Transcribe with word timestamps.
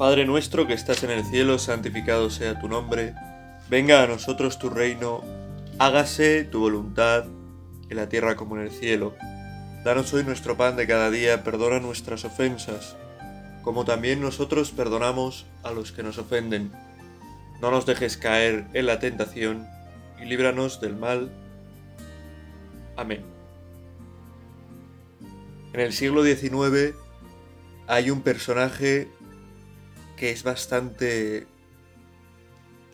Padre 0.00 0.24
nuestro 0.24 0.66
que 0.66 0.72
estás 0.72 1.04
en 1.04 1.10
el 1.10 1.26
cielo, 1.26 1.58
santificado 1.58 2.30
sea 2.30 2.58
tu 2.58 2.68
nombre, 2.68 3.14
venga 3.68 4.02
a 4.02 4.06
nosotros 4.06 4.58
tu 4.58 4.70
reino, 4.70 5.22
hágase 5.78 6.44
tu 6.44 6.60
voluntad 6.60 7.26
en 7.90 7.96
la 7.98 8.08
tierra 8.08 8.34
como 8.34 8.56
en 8.56 8.62
el 8.62 8.70
cielo. 8.70 9.14
Danos 9.84 10.10
hoy 10.14 10.24
nuestro 10.24 10.56
pan 10.56 10.76
de 10.76 10.86
cada 10.86 11.10
día, 11.10 11.44
perdona 11.44 11.80
nuestras 11.80 12.24
ofensas, 12.24 12.96
como 13.60 13.84
también 13.84 14.22
nosotros 14.22 14.70
perdonamos 14.70 15.44
a 15.62 15.70
los 15.70 15.92
que 15.92 16.02
nos 16.02 16.16
ofenden. 16.16 16.72
No 17.60 17.70
nos 17.70 17.84
dejes 17.84 18.16
caer 18.16 18.68
en 18.72 18.86
la 18.86 19.00
tentación 19.00 19.68
y 20.18 20.24
líbranos 20.24 20.80
del 20.80 20.96
mal. 20.96 21.30
Amén. 22.96 23.22
En 25.74 25.80
el 25.80 25.92
siglo 25.92 26.24
XIX 26.24 26.94
hay 27.86 28.10
un 28.10 28.22
personaje 28.22 29.10
que 30.20 30.32
es 30.32 30.42
bastante 30.42 31.46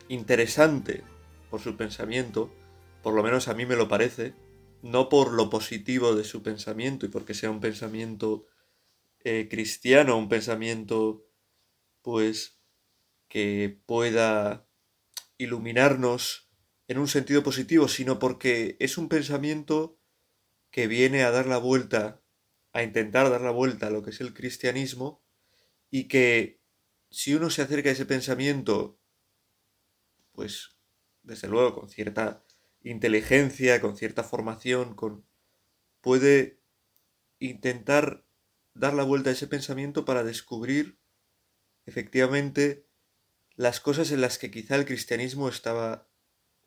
interesante 0.07 1.03
por 1.51 1.61
su 1.61 1.77
pensamiento, 1.77 2.55
por 3.03 3.15
lo 3.15 3.25
menos 3.25 3.49
a 3.49 3.55
mí 3.55 3.67
me 3.67 3.75
lo 3.75 3.89
parece, 3.89 4.35
no 4.83 5.09
por 5.09 5.33
lo 5.33 5.51
positivo 5.51 6.15
de 6.15 6.23
su 6.23 6.45
pensamiento 6.45 7.05
y 7.05 7.09
porque 7.09 7.35
sea 7.35 7.51
un 7.51 7.59
pensamiento 7.59 8.47
eh, 9.25 9.49
cristiano, 9.51 10.17
un 10.17 10.29
pensamiento 10.29 11.27
pues 12.01 12.61
que 13.27 13.77
pueda 13.87 14.69
iluminarnos 15.37 16.49
en 16.87 16.99
un 16.99 17.09
sentido 17.09 17.43
positivo, 17.43 17.89
sino 17.89 18.21
porque 18.21 18.77
es 18.79 18.99
un 18.99 19.09
pensamiento 19.09 19.99
que 20.71 20.87
viene 20.87 21.25
a 21.25 21.33
dar 21.33 21.47
la 21.47 21.59
vuelta, 21.59 22.23
a 22.73 22.85
intentar 22.85 23.31
dar 23.31 23.41
la 23.41 23.51
vuelta 23.51 23.89
a 23.89 23.91
lo 23.91 24.05
que 24.05 24.11
es 24.11 24.21
el 24.21 24.33
cristianismo 24.33 25.25
y 25.91 26.07
que 26.07 26.65
si 27.11 27.35
uno 27.35 27.51
se 27.51 27.63
acerca 27.63 27.89
a 27.89 27.93
ese 27.93 28.07
pensamiento, 28.07 28.99
pues 30.33 30.77
desde 31.23 31.49
luego 31.49 31.75
con 31.75 31.89
cierta 31.89 32.45
inteligencia, 32.83 33.81
con 33.81 33.97
cierta 33.97 34.23
formación, 34.23 34.95
con 34.95 35.27
puede 36.01 36.63
intentar 37.39 38.27
dar 38.75 38.95
la 38.95 39.03
vuelta 39.03 39.31
a 39.31 39.33
ese 39.33 39.49
pensamiento 39.49 40.05
para 40.05 40.23
descubrir 40.23 40.99
efectivamente 41.85 42.87
las 43.55 43.81
cosas 43.81 44.11
en 44.11 44.21
las 44.21 44.39
que 44.39 44.51
quizá 44.51 44.77
el 44.77 44.85
cristianismo 44.85 45.49
estaba 45.49 46.09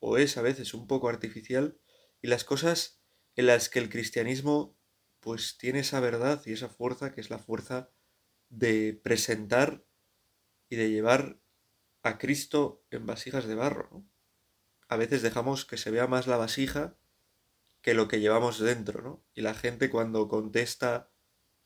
o 0.00 0.18
es 0.18 0.36
a 0.36 0.42
veces 0.42 0.74
un 0.74 0.86
poco 0.86 1.08
artificial 1.08 1.78
y 2.20 2.28
las 2.28 2.44
cosas 2.44 3.00
en 3.36 3.46
las 3.46 3.68
que 3.68 3.78
el 3.78 3.88
cristianismo 3.88 4.76
pues 5.20 5.56
tiene 5.58 5.80
esa 5.80 6.00
verdad 6.00 6.42
y 6.46 6.52
esa 6.52 6.68
fuerza 6.68 7.12
que 7.12 7.20
es 7.20 7.30
la 7.30 7.38
fuerza 7.38 7.90
de 8.48 8.98
presentar 9.02 9.86
y 10.70 10.76
de 10.76 10.90
llevar 10.90 11.38
a 12.02 12.16
Cristo 12.16 12.82
en 12.90 13.04
vasijas 13.04 13.44
de 13.44 13.54
barro. 13.54 14.04
A 14.88 14.96
veces 14.96 15.20
dejamos 15.20 15.66
que 15.66 15.76
se 15.76 15.90
vea 15.90 16.06
más 16.06 16.26
la 16.26 16.38
vasija 16.38 16.96
que 17.82 17.94
lo 17.94 18.08
que 18.08 18.20
llevamos 18.20 18.58
dentro, 18.58 19.02
¿no? 19.02 19.24
Y 19.34 19.42
la 19.42 19.54
gente 19.54 19.90
cuando 19.90 20.28
contesta 20.28 21.10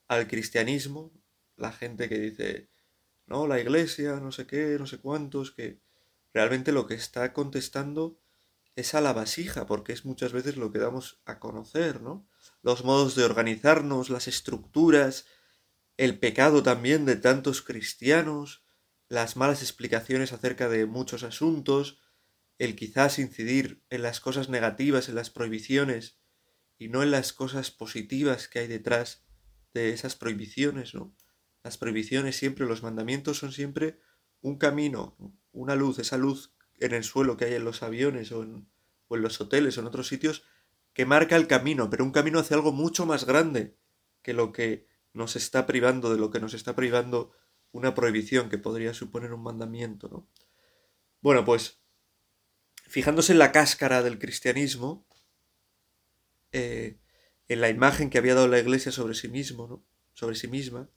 al 0.08 0.26
cristianismo, 0.26 1.12
la 1.56 1.72
gente 1.72 2.08
que 2.08 2.18
dice, 2.18 2.70
no, 3.26 3.46
la 3.46 3.60
iglesia, 3.60 4.16
no 4.20 4.32
sé 4.32 4.46
qué, 4.46 4.76
no 4.78 4.86
sé 4.86 4.98
cuántos, 4.98 5.52
que 5.52 5.80
realmente 6.32 6.72
lo 6.72 6.86
que 6.86 6.94
está 6.94 7.32
contestando 7.32 8.18
es 8.76 8.94
a 8.94 9.00
la 9.00 9.12
vasija, 9.12 9.66
porque 9.66 9.92
es 9.92 10.04
muchas 10.04 10.32
veces 10.32 10.56
lo 10.56 10.72
que 10.72 10.78
damos 10.78 11.20
a 11.24 11.38
conocer, 11.38 12.00
¿no? 12.00 12.26
Los 12.62 12.84
modos 12.84 13.14
de 13.14 13.24
organizarnos, 13.24 14.10
las 14.10 14.28
estructuras, 14.28 15.26
el 15.96 16.18
pecado 16.18 16.62
también 16.62 17.04
de 17.04 17.16
tantos 17.16 17.62
cristianos, 17.62 18.63
las 19.08 19.36
malas 19.36 19.62
explicaciones 19.62 20.32
acerca 20.32 20.68
de 20.68 20.86
muchos 20.86 21.22
asuntos, 21.22 22.00
el 22.58 22.76
quizás 22.76 23.18
incidir 23.18 23.84
en 23.90 24.02
las 24.02 24.20
cosas 24.20 24.48
negativas, 24.48 25.08
en 25.08 25.14
las 25.14 25.30
prohibiciones, 25.30 26.18
y 26.78 26.88
no 26.88 27.02
en 27.02 27.10
las 27.10 27.32
cosas 27.32 27.70
positivas 27.70 28.48
que 28.48 28.60
hay 28.60 28.66
detrás 28.66 29.24
de 29.72 29.90
esas 29.90 30.16
prohibiciones, 30.16 30.94
¿no? 30.94 31.16
Las 31.62 31.78
prohibiciones 31.78 32.36
siempre, 32.36 32.66
los 32.66 32.82
mandamientos 32.82 33.38
son 33.38 33.52
siempre 33.52 33.98
un 34.40 34.58
camino, 34.58 35.16
una 35.52 35.76
luz, 35.76 35.98
esa 35.98 36.18
luz 36.18 36.54
en 36.78 36.92
el 36.92 37.04
suelo 37.04 37.36
que 37.36 37.46
hay 37.46 37.54
en 37.54 37.64
los 37.64 37.82
aviones 37.82 38.32
o 38.32 38.42
en, 38.42 38.68
o 39.08 39.16
en 39.16 39.22
los 39.22 39.40
hoteles 39.40 39.78
o 39.78 39.80
en 39.80 39.86
otros 39.86 40.08
sitios, 40.08 40.44
que 40.92 41.06
marca 41.06 41.36
el 41.36 41.46
camino, 41.46 41.90
pero 41.90 42.04
un 42.04 42.12
camino 42.12 42.38
hacia 42.38 42.56
algo 42.56 42.72
mucho 42.72 43.06
más 43.06 43.24
grande 43.24 43.78
que 44.22 44.34
lo 44.34 44.52
que 44.52 44.86
nos 45.12 45.36
está 45.36 45.66
privando, 45.66 46.12
de 46.12 46.18
lo 46.18 46.30
que 46.30 46.40
nos 46.40 46.54
está 46.54 46.76
privando 46.76 47.32
una 47.74 47.92
prohibición 47.92 48.48
que 48.48 48.56
podría 48.56 48.94
suponer 48.94 49.32
un 49.32 49.42
mandamiento, 49.42 50.08
¿no? 50.08 50.28
Bueno, 51.20 51.44
pues 51.44 51.80
fijándose 52.86 53.32
en 53.32 53.40
la 53.40 53.50
cáscara 53.50 54.00
del 54.04 54.20
cristianismo, 54.20 55.08
eh, 56.52 57.00
en 57.48 57.60
la 57.60 57.68
imagen 57.70 58.10
que 58.10 58.18
había 58.18 58.36
dado 58.36 58.46
la 58.46 58.60
Iglesia 58.60 58.92
sobre 58.92 59.14
sí 59.14 59.26
mismo, 59.26 59.66
¿no? 59.66 59.84
Sobre 60.12 60.36
sí 60.36 60.46
misma, 60.46 60.88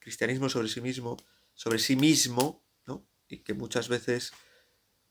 cristianismo 0.00 0.48
sobre 0.48 0.66
sí 0.68 0.80
mismo, 0.80 1.16
sobre 1.54 1.78
sí 1.78 1.94
mismo, 1.94 2.64
¿no? 2.84 3.06
Y 3.28 3.44
que 3.44 3.54
muchas 3.54 3.88
veces, 3.88 4.32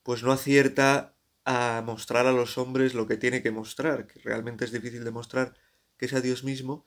pues 0.04 0.24
no 0.24 0.34
acierta 0.34 1.16
a 1.46 1.82
mostrar 1.86 2.28
a 2.28 2.34
los 2.34 2.58
hombres 2.58 2.96
lo 2.96 3.08
que 3.08 3.16
tiene 3.16 3.42
que 3.42 3.52
mostrar, 3.52 4.08
que 4.08 4.20
realmente 4.20 4.66
es 4.66 4.74
difícil 4.74 5.06
demostrar 5.06 5.54
que 5.96 6.08
es 6.08 6.14
a 6.14 6.20
Dios 6.20 6.44
mismo, 6.44 6.86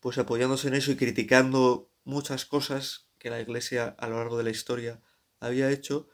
pues 0.00 0.18
apoyándose 0.18 0.68
en 0.68 0.74
eso 0.74 0.92
y 0.92 0.96
criticando 0.96 1.90
muchas 2.04 2.44
cosas 2.44 3.05
que 3.18 3.30
la 3.30 3.40
Iglesia 3.40 3.88
a 3.98 4.08
lo 4.08 4.16
largo 4.18 4.38
de 4.38 4.44
la 4.44 4.50
historia 4.50 5.02
había 5.40 5.70
hecho, 5.70 6.08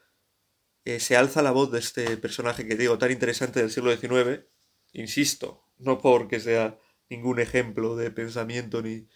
eh, 0.85 0.99
se 0.99 1.15
alza 1.15 1.41
la 1.41 1.51
voz 1.51 1.71
de 1.71 1.79
este 1.79 2.17
personaje 2.17 2.67
que 2.67 2.75
digo 2.75 2.97
tan 2.97 3.11
interesante 3.11 3.59
del 3.61 3.71
siglo 3.71 3.95
XIX, 3.95 4.45
insisto, 4.91 5.69
no 5.77 5.99
porque 5.99 6.39
sea 6.39 6.79
ningún 7.09 7.39
ejemplo 7.39 7.95
de 7.95 8.11
pensamiento 8.11 8.81
ni, 8.81 9.07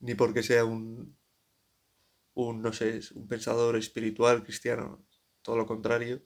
ni 0.00 0.14
porque 0.14 0.42
sea 0.42 0.64
un, 0.64 1.18
un, 2.34 2.62
no 2.62 2.72
sé, 2.72 3.00
un 3.14 3.28
pensador 3.28 3.76
espiritual 3.76 4.42
cristiano, 4.42 5.06
todo 5.42 5.56
lo 5.56 5.66
contrario, 5.66 6.24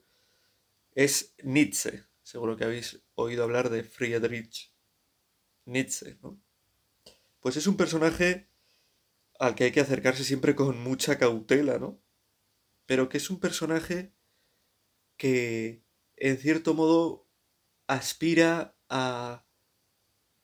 es 0.91 1.35
Nietzsche. 1.43 2.05
Seguro 2.23 2.57
que 2.57 2.65
habéis 2.65 3.03
oído 3.15 3.43
hablar 3.43 3.69
de 3.69 3.83
Friedrich 3.83 4.73
Nietzsche, 5.65 6.17
¿no? 6.21 6.41
Pues 7.39 7.55
es 7.55 7.67
un 7.67 7.77
personaje 7.77 8.49
al 9.39 9.55
que 9.55 9.65
hay 9.65 9.71
que 9.71 9.81
acercarse 9.81 10.23
siempre 10.23 10.55
con 10.55 10.81
mucha 10.81 11.17
cautela, 11.17 11.77
¿no? 11.79 12.01
Pero 12.85 13.09
que 13.09 13.17
es 13.17 13.29
un 13.29 13.39
personaje 13.39 14.13
que, 15.17 15.83
en 16.15 16.37
cierto 16.37 16.73
modo, 16.73 17.27
aspira 17.87 18.77
a 18.89 19.45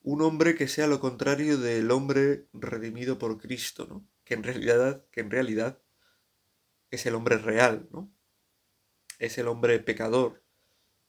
un 0.02 0.22
hombre 0.22 0.54
que 0.54 0.68
sea 0.68 0.86
lo 0.86 1.00
contrario 1.00 1.58
del 1.58 1.90
hombre 1.90 2.48
redimido 2.52 3.18
por 3.18 3.38
Cristo, 3.38 3.86
¿no? 3.86 4.06
Que 4.24 4.34
en 4.34 4.42
realidad, 4.42 5.06
que 5.10 5.20
en 5.20 5.30
realidad 5.30 5.82
es 6.90 7.06
el 7.06 7.14
hombre 7.14 7.38
real, 7.38 7.88
¿no? 7.90 8.14
Es 9.18 9.38
el 9.38 9.48
hombre 9.48 9.78
pecador, 9.80 10.44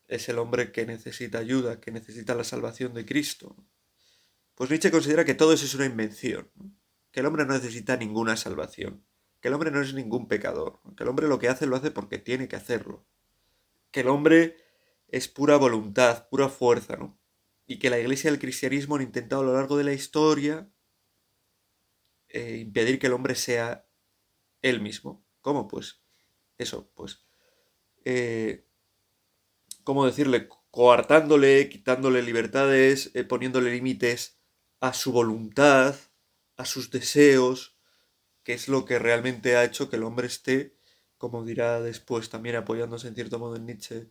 es 0.07 0.29
el 0.29 0.39
hombre 0.39 0.71
que 0.71 0.85
necesita 0.85 1.39
ayuda, 1.39 1.81
que 1.81 1.91
necesita 1.91 2.35
la 2.35 2.43
salvación 2.43 2.93
de 2.93 3.05
Cristo. 3.05 3.55
Pues 4.55 4.69
Nietzsche 4.69 4.91
considera 4.91 5.25
que 5.25 5.33
todo 5.33 5.51
eso 5.51 5.65
es 5.65 5.75
una 5.75 5.85
invención, 5.85 6.49
¿no? 6.55 6.71
Que 7.15 7.21
el 7.21 7.27
hombre 7.27 7.45
no 7.45 7.53
necesita 7.53 7.95
ninguna 7.95 8.35
salvación, 8.35 9.05
que 9.39 9.47
el 9.47 9.53
hombre 9.53 9.71
no 9.71 9.79
es 9.79 9.93
ningún 9.93 10.27
pecador, 10.27 10.81
que 10.97 11.03
el 11.03 11.07
hombre 11.07 11.29
lo 11.29 11.39
que 11.39 11.47
hace 11.47 11.65
lo 11.65 11.77
hace 11.77 11.89
porque 11.89 12.17
tiene 12.17 12.49
que 12.49 12.57
hacerlo, 12.57 13.07
que 13.91 14.01
el 14.01 14.09
hombre 14.09 14.57
es 15.07 15.29
pura 15.29 15.55
voluntad, 15.55 16.27
pura 16.27 16.49
fuerza, 16.49 16.97
¿no? 16.97 17.17
Y 17.67 17.79
que 17.79 17.89
la 17.89 17.99
iglesia 17.99 18.29
y 18.29 18.33
el 18.33 18.39
cristianismo 18.39 18.97
han 18.97 19.03
intentado 19.03 19.43
a 19.43 19.45
lo 19.45 19.53
largo 19.53 19.77
de 19.77 19.85
la 19.85 19.93
historia 19.93 20.69
eh, 22.27 22.57
impedir 22.57 22.99
que 22.99 23.07
el 23.07 23.13
hombre 23.13 23.35
sea 23.35 23.87
él 24.61 24.81
mismo. 24.81 25.25
¿Cómo? 25.39 25.69
Pues 25.69 26.01
eso, 26.57 26.91
pues... 26.95 27.25
Eh, 28.03 28.67
¿Cómo 29.85 30.05
decirle? 30.05 30.49
Coartándole, 30.69 31.69
quitándole 31.69 32.21
libertades, 32.21 33.11
eh, 33.13 33.23
poniéndole 33.23 33.71
límites 33.71 34.37
a 34.81 34.91
su 34.91 35.13
voluntad, 35.13 35.95
a 36.57 36.65
sus 36.65 36.91
deseos, 36.91 37.77
que 38.43 38.53
es 38.53 38.67
lo 38.67 38.85
que 38.85 38.99
realmente 38.99 39.55
ha 39.55 39.63
hecho 39.63 39.89
que 39.89 39.95
el 39.95 40.03
hombre 40.03 40.27
esté, 40.27 40.75
como 41.17 41.43
dirá 41.43 41.81
después 41.81 42.29
también 42.29 42.55
apoyándose 42.55 43.07
en 43.07 43.15
cierto 43.15 43.39
modo 43.39 43.55
en 43.55 43.65
Nietzsche, 43.65 44.09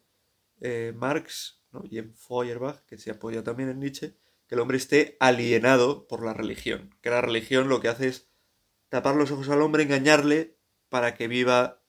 eh, 0.61 0.93
Marx 0.97 1.61
¿no? 1.71 1.83
y 1.89 1.99
en 1.99 2.15
Feuerbach, 2.15 2.85
que 2.87 2.99
se 2.99 3.11
apoya 3.11 3.43
también 3.43 3.69
en 3.69 3.81
Nietzsche, 3.81 4.17
que 4.47 4.55
el 4.55 4.61
hombre 4.61 4.77
esté 4.77 5.17
alienado 5.21 6.07
por 6.07 6.25
la 6.25 6.35
religión, 6.35 6.95
que 7.01 7.11
la 7.11 7.21
religión 7.21 7.69
lo 7.69 7.81
que 7.81 7.89
hace 7.89 8.09
es 8.09 8.29
tapar 8.89 9.17
los 9.17 9.31
ojos 9.31 9.49
al 9.49 9.63
hombre, 9.63 9.83
engañarle 9.83 10.57
para 10.89 11.15
que 11.15 11.29
viva 11.29 11.83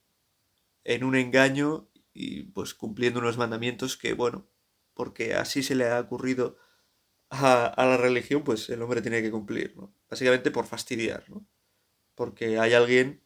en 0.83 1.03
un 1.03 1.15
engaño 1.15 1.89
y 2.13 2.43
pues 2.43 2.73
cumpliendo 2.73 3.19
unos 3.19 3.37
mandamientos 3.37 3.97
que, 3.97 4.13
bueno, 4.13 4.47
porque 4.93 5.33
así 5.33 5.63
se 5.63 5.75
le 5.75 5.89
ha 5.89 5.99
ocurrido 5.99 6.57
a, 7.29 7.73
la 7.77 7.97
religión, 7.97 8.43
pues 8.43 8.69
el 8.69 8.81
hombre 8.81 9.01
tiene 9.01 9.21
que 9.21 9.31
cumplir, 9.31 9.75
¿no? 9.75 9.93
Básicamente 10.15 10.49
por 10.49 10.65
fastidiar, 10.65 11.29
¿no? 11.29 11.45
Porque 12.15 12.57
hay 12.57 12.71
alguien 12.71 13.21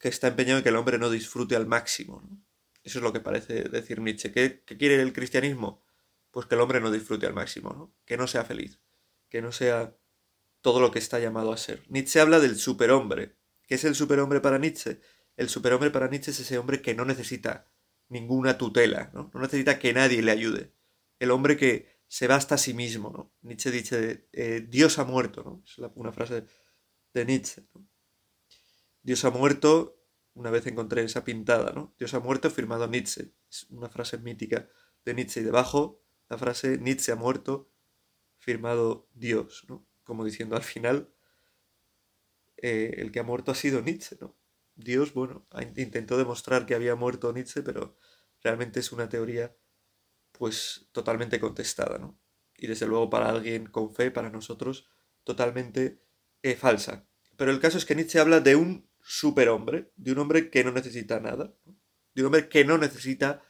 que 0.00 0.08
está 0.08 0.26
empeñado 0.26 0.58
en 0.58 0.64
que 0.64 0.70
el 0.70 0.74
hombre 0.74 0.98
no 0.98 1.10
disfrute 1.10 1.54
al 1.54 1.68
máximo. 1.68 2.20
Eso 2.82 2.98
es 2.98 3.04
lo 3.04 3.12
que 3.12 3.20
parece 3.20 3.62
decir 3.68 4.00
Nietzsche. 4.00 4.32
¿Qué, 4.32 4.64
quiere 4.64 5.00
el 5.00 5.12
cristianismo? 5.12 5.80
Pues 6.32 6.46
que 6.46 6.56
el 6.56 6.60
hombre 6.60 6.80
no 6.80 6.90
disfrute 6.90 7.26
al 7.26 7.34
máximo, 7.34 7.70
¿no? 7.72 7.94
que 8.04 8.16
no 8.16 8.26
sea 8.26 8.44
feliz, 8.44 8.80
que 9.28 9.40
no 9.42 9.52
sea 9.52 9.96
todo 10.60 10.80
lo 10.80 10.90
que 10.90 10.98
está 10.98 11.20
llamado 11.20 11.52
a 11.52 11.56
ser. 11.56 11.84
Nietzsche 11.88 12.18
habla 12.18 12.40
del 12.40 12.56
superhombre. 12.56 13.36
¿Qué 13.68 13.76
es 13.76 13.84
el 13.84 13.94
superhombre 13.94 14.40
para 14.40 14.58
Nietzsche? 14.58 14.98
El 15.36 15.48
superhombre 15.48 15.92
para 15.92 16.08
Nietzsche 16.08 16.32
es 16.32 16.40
ese 16.40 16.58
hombre 16.58 16.82
que 16.82 16.96
no 16.96 17.04
necesita 17.04 17.70
ninguna 18.08 18.58
tutela, 18.58 19.12
¿no? 19.14 19.30
no 19.32 19.40
necesita 19.40 19.78
que 19.78 19.92
nadie 19.92 20.20
le 20.20 20.32
ayude. 20.32 20.72
El 21.20 21.30
hombre 21.30 21.56
que 21.56 21.97
se 22.08 22.26
basta 22.26 22.56
a 22.56 22.58
sí 22.58 22.74
mismo, 22.74 23.10
¿no? 23.10 23.32
Nietzsche 23.42 23.70
dice, 23.70 24.28
eh, 24.32 24.66
Dios 24.66 24.98
ha 24.98 25.04
muerto, 25.04 25.42
¿no? 25.44 25.62
Es 25.64 25.78
una 25.94 26.12
frase 26.12 26.46
de 27.12 27.24
Nietzsche, 27.24 27.68
Dios 29.02 29.24
ha 29.24 29.30
muerto, 29.30 30.02
una 30.34 30.50
vez 30.50 30.66
encontré 30.66 31.02
esa 31.02 31.24
pintada, 31.24 31.72
¿no? 31.72 31.94
Dios 31.98 32.14
ha 32.14 32.20
muerto 32.20 32.50
firmado 32.50 32.86
Nietzsche. 32.88 33.32
Es 33.50 33.64
una 33.70 33.88
frase 33.88 34.18
mítica 34.18 34.68
de 35.04 35.14
Nietzsche. 35.14 35.40
Y 35.40 35.44
debajo 35.44 36.02
la 36.28 36.38
frase 36.38 36.78
Nietzsche 36.78 37.12
ha 37.12 37.16
muerto 37.16 37.70
firmado 38.36 39.08
Dios, 39.14 39.64
¿no? 39.68 39.86
Como 40.04 40.24
diciendo 40.24 40.56
al 40.56 40.62
final, 40.62 41.12
eh, 42.56 42.96
el 42.98 43.12
que 43.12 43.20
ha 43.20 43.24
muerto 43.24 43.52
ha 43.52 43.54
sido 43.54 43.80
Nietzsche, 43.80 44.16
¿no? 44.20 44.36
Dios, 44.74 45.12
bueno, 45.12 45.46
intentó 45.76 46.16
demostrar 46.16 46.66
que 46.66 46.74
había 46.74 46.94
muerto 46.94 47.32
Nietzsche, 47.32 47.62
pero 47.62 47.96
realmente 48.42 48.80
es 48.80 48.92
una 48.92 49.08
teoría 49.08 49.56
pues 50.38 50.88
totalmente 50.92 51.40
contestada, 51.40 51.98
¿no? 51.98 52.18
Y 52.56 52.66
desde 52.66 52.86
luego 52.86 53.10
para 53.10 53.28
alguien 53.28 53.66
con 53.66 53.94
fe, 53.94 54.10
para 54.10 54.30
nosotros, 54.30 54.88
totalmente 55.24 56.02
eh, 56.42 56.56
falsa. 56.56 57.06
Pero 57.36 57.50
el 57.50 57.60
caso 57.60 57.78
es 57.78 57.84
que 57.84 57.94
Nietzsche 57.94 58.18
habla 58.18 58.40
de 58.40 58.56
un 58.56 58.88
superhombre, 59.02 59.92
de 59.96 60.12
un 60.12 60.18
hombre 60.18 60.50
que 60.50 60.64
no 60.64 60.72
necesita 60.72 61.20
nada, 61.20 61.54
de 62.14 62.22
un 62.22 62.26
hombre 62.26 62.48
que 62.48 62.64
no 62.64 62.78
necesita 62.78 63.42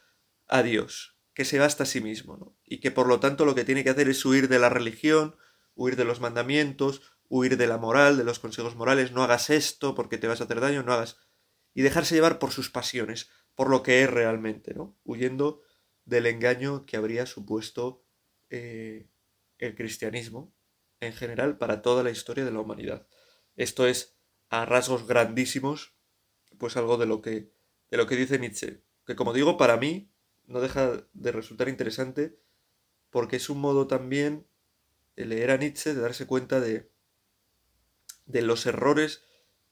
a 0.47 0.63
Dios, 0.63 1.17
que 1.33 1.45
se 1.45 1.59
basta 1.59 1.83
a 1.83 1.85
sí 1.85 2.01
mismo, 2.01 2.37
¿no? 2.37 2.55
y 2.65 2.79
que 2.79 2.91
por 2.91 3.07
lo 3.07 3.19
tanto 3.19 3.45
lo 3.45 3.55
que 3.55 3.63
tiene 3.63 3.83
que 3.83 3.89
hacer 3.89 4.09
es 4.09 4.23
huir 4.25 4.47
de 4.47 4.59
la 4.59 4.69
religión, 4.69 5.35
huir 5.75 5.95
de 5.95 6.05
los 6.05 6.19
mandamientos, 6.19 7.01
huir 7.29 7.57
de 7.57 7.67
la 7.67 7.77
moral, 7.77 8.17
de 8.17 8.23
los 8.23 8.39
consejos 8.39 8.75
morales, 8.75 9.11
no 9.11 9.23
hagas 9.23 9.49
esto 9.49 9.95
porque 9.95 10.17
te 10.17 10.27
vas 10.27 10.41
a 10.41 10.45
hacer 10.45 10.59
daño, 10.59 10.83
no 10.83 10.93
hagas... 10.93 11.17
y 11.73 11.81
dejarse 11.81 12.15
llevar 12.15 12.39
por 12.39 12.51
sus 12.51 12.69
pasiones, 12.69 13.29
por 13.55 13.69
lo 13.69 13.83
que 13.83 14.03
es 14.03 14.09
realmente, 14.09 14.73
¿no? 14.73 14.97
huyendo 15.03 15.61
del 16.09 16.25
engaño 16.25 16.85
que 16.85 16.97
habría 16.97 17.27
supuesto 17.27 18.03
eh, 18.49 19.07
el 19.59 19.75
cristianismo 19.75 20.51
en 20.99 21.13
general 21.13 21.57
para 21.57 21.81
toda 21.83 22.03
la 22.03 22.09
historia 22.09 22.43
de 22.43 22.51
la 22.51 22.59
humanidad. 22.59 23.07
Esto 23.55 23.85
es 23.85 24.17
a 24.49 24.65
rasgos 24.65 25.07
grandísimos, 25.07 25.95
pues 26.57 26.75
algo 26.77 26.97
de 26.97 27.05
lo 27.05 27.21
que, 27.21 27.53
de 27.91 27.97
lo 27.97 28.07
que 28.07 28.15
dice 28.15 28.39
Nietzsche, 28.39 28.83
que 29.05 29.15
como 29.15 29.33
digo, 29.33 29.55
para 29.55 29.77
mí 29.77 30.11
no 30.45 30.61
deja 30.61 31.07
de 31.13 31.31
resultar 31.31 31.69
interesante 31.69 32.39
porque 33.11 33.35
es 33.35 33.49
un 33.49 33.61
modo 33.61 33.87
también 33.87 34.47
de 35.15 35.25
leer 35.25 35.51
a 35.51 35.57
Nietzsche, 35.57 35.93
de 35.93 36.01
darse 36.01 36.25
cuenta 36.25 36.59
de, 36.59 36.91
de 38.25 38.41
los 38.41 38.65
errores 38.65 39.23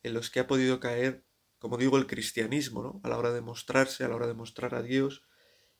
en 0.03 0.13
los 0.13 0.29
que 0.29 0.39
ha 0.39 0.47
podido 0.47 0.79
caer, 0.79 1.25
como 1.57 1.77
digo, 1.77 1.97
el 1.97 2.05
cristianismo, 2.05 2.83
¿no? 2.83 3.01
A 3.03 3.09
la 3.09 3.17
hora 3.17 3.33
de 3.33 3.41
mostrarse, 3.41 4.03
a 4.03 4.07
la 4.07 4.15
hora 4.15 4.27
de 4.27 4.33
mostrar 4.35 4.75
a 4.75 4.83
Dios 4.83 5.23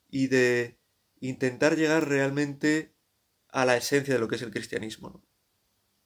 y 0.10 0.28
de 0.28 0.80
intentar 1.20 1.76
llegar 1.76 2.08
realmente 2.08 2.96
a 3.50 3.66
la 3.66 3.78
esencia 3.78 4.14
de 4.14 4.20
lo 4.20 4.28
que 4.28 4.36
es 4.36 4.42
el 4.42 4.52
cristianismo. 4.52 5.24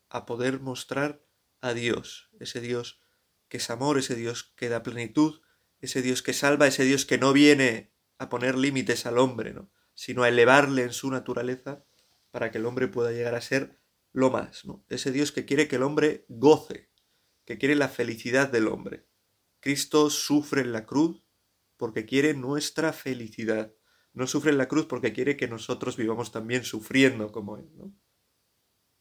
A 0.09 0.25
poder 0.25 0.59
mostrar 0.59 1.23
a 1.61 1.73
Dios, 1.73 2.29
ese 2.39 2.61
Dios 2.61 2.99
que 3.47 3.57
es 3.57 3.69
amor, 3.69 3.97
ese 3.97 4.15
Dios 4.15 4.53
que 4.55 4.69
da 4.69 4.83
plenitud, 4.83 5.41
ese 5.79 6.01
Dios 6.01 6.21
que 6.21 6.33
salva, 6.33 6.67
ese 6.67 6.85
Dios 6.85 7.05
que 7.05 7.17
no 7.17 7.33
viene 7.33 7.91
a 8.17 8.29
poner 8.29 8.57
límites 8.57 9.05
al 9.05 9.17
hombre, 9.17 9.53
¿no? 9.53 9.69
sino 9.93 10.23
a 10.23 10.29
elevarle 10.29 10.83
en 10.83 10.93
su 10.93 11.11
naturaleza 11.11 11.83
para 12.31 12.51
que 12.51 12.59
el 12.59 12.65
hombre 12.65 12.87
pueda 12.87 13.11
llegar 13.11 13.35
a 13.35 13.41
ser 13.41 13.77
lo 14.13 14.29
más, 14.29 14.65
¿no? 14.65 14.83
Ese 14.89 15.11
Dios 15.11 15.31
que 15.31 15.45
quiere 15.45 15.67
que 15.67 15.77
el 15.77 15.83
hombre 15.83 16.25
goce, 16.27 16.89
que 17.45 17.57
quiere 17.57 17.75
la 17.75 17.89
felicidad 17.89 18.49
del 18.49 18.67
hombre. 18.67 19.05
Cristo 19.59 20.09
sufre 20.09 20.61
en 20.61 20.71
la 20.71 20.85
cruz 20.85 21.23
porque 21.77 22.05
quiere 22.05 22.33
nuestra 22.33 22.93
felicidad. 22.93 23.73
No 24.13 24.27
sufre 24.27 24.51
en 24.51 24.57
la 24.57 24.67
cruz 24.67 24.85
porque 24.85 25.13
quiere 25.13 25.37
que 25.37 25.47
nosotros 25.47 25.97
vivamos 25.97 26.31
también 26.31 26.63
sufriendo 26.63 27.31
como 27.31 27.57
Él, 27.57 27.69
¿no? 27.75 27.93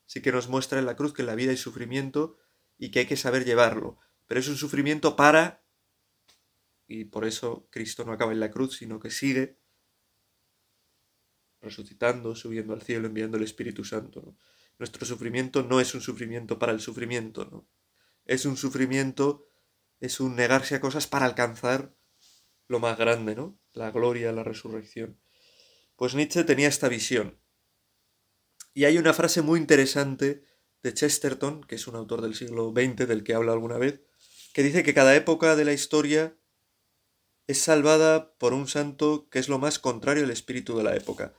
Sí 0.07 0.23
que 0.23 0.33
nos 0.33 0.49
muestra 0.49 0.79
en 0.79 0.87
la 0.87 0.97
cruz 0.97 1.13
que 1.13 1.23
en 1.23 1.27
la 1.27 1.35
vida 1.35 1.51
hay 1.51 1.57
sufrimiento 1.57 2.37
y 2.79 2.91
que 2.91 3.01
hay 3.01 3.07
que 3.07 3.17
saber 3.17 3.45
llevarlo. 3.45 3.99
Pero 4.27 4.41
es 4.41 4.49
un 4.49 4.57
sufrimiento 4.57 5.17
para, 5.17 5.65
y 6.87 7.05
por 7.05 7.25
eso 7.25 7.69
Cristo 7.71 8.05
no 8.05 8.13
acaba 8.13 8.33
en 8.33 8.41
la 8.41 8.51
cruz, 8.51 8.77
sino 8.77 8.99
que 8.99 9.11
sigue 9.11 9.61
resucitando, 11.61 12.35
subiendo 12.35 12.73
al 12.73 12.83
cielo, 12.83 13.07
enviando 13.07 13.37
el 13.37 13.45
Espíritu 13.45 13.85
Santo. 13.85 14.37
Nuestro 14.79 15.05
sufrimiento 15.05 15.63
no 15.63 15.81
es 15.81 15.95
un 15.95 16.01
sufrimiento 16.01 16.59
para 16.59 16.73
el 16.73 16.81
sufrimiento, 16.81 17.45
¿no? 17.45 17.69
Es 18.25 18.47
un 18.47 18.57
sufrimiento, 18.57 19.47
es 20.01 20.21
un 20.21 20.37
negarse 20.37 20.75
a 20.75 20.81
cosas 20.81 21.07
para 21.07 21.27
alcanzar 21.27 21.95
lo 22.71 22.79
más 22.79 22.97
grande, 22.97 23.35
¿no? 23.35 23.59
La 23.73 23.91
gloria, 23.91 24.31
la 24.31 24.45
resurrección. 24.45 25.21
Pues 25.97 26.15
Nietzsche 26.15 26.45
tenía 26.45 26.69
esta 26.69 26.89
visión. 26.89 27.41
Y 28.75 28.85
hay 28.85 28.97
una 28.97 29.13
frase 29.13 29.43
muy 29.43 29.59
interesante 29.59 30.45
de 30.85 30.95
Chesterton, 30.95 31.65
que 31.65 31.75
es 31.75 31.89
un 31.89 31.97
autor 31.97 32.23
del 32.23 32.37
siglo 32.37 32.71
XX 32.71 33.09
del 33.09 33.25
que 33.25 33.35
habla 33.35 33.53
alguna 33.53 33.77
vez, 33.77 34.03
que 34.55 34.63
dice 34.63 34.85
que 34.85 34.95
cada 34.95 35.17
época 35.17 35.57
de 35.57 35.65
la 35.65 35.73
historia 35.73 36.39
es 37.49 37.59
salvada 37.59 38.35
por 38.39 38.55
un 38.55 38.69
santo 38.69 39.29
que 39.31 39.41
es 39.41 39.49
lo 39.49 39.59
más 39.59 39.81
contrario 39.81 40.23
al 40.23 40.31
espíritu 40.31 40.79
de 40.79 40.85
la 40.85 40.95
época. 40.95 41.35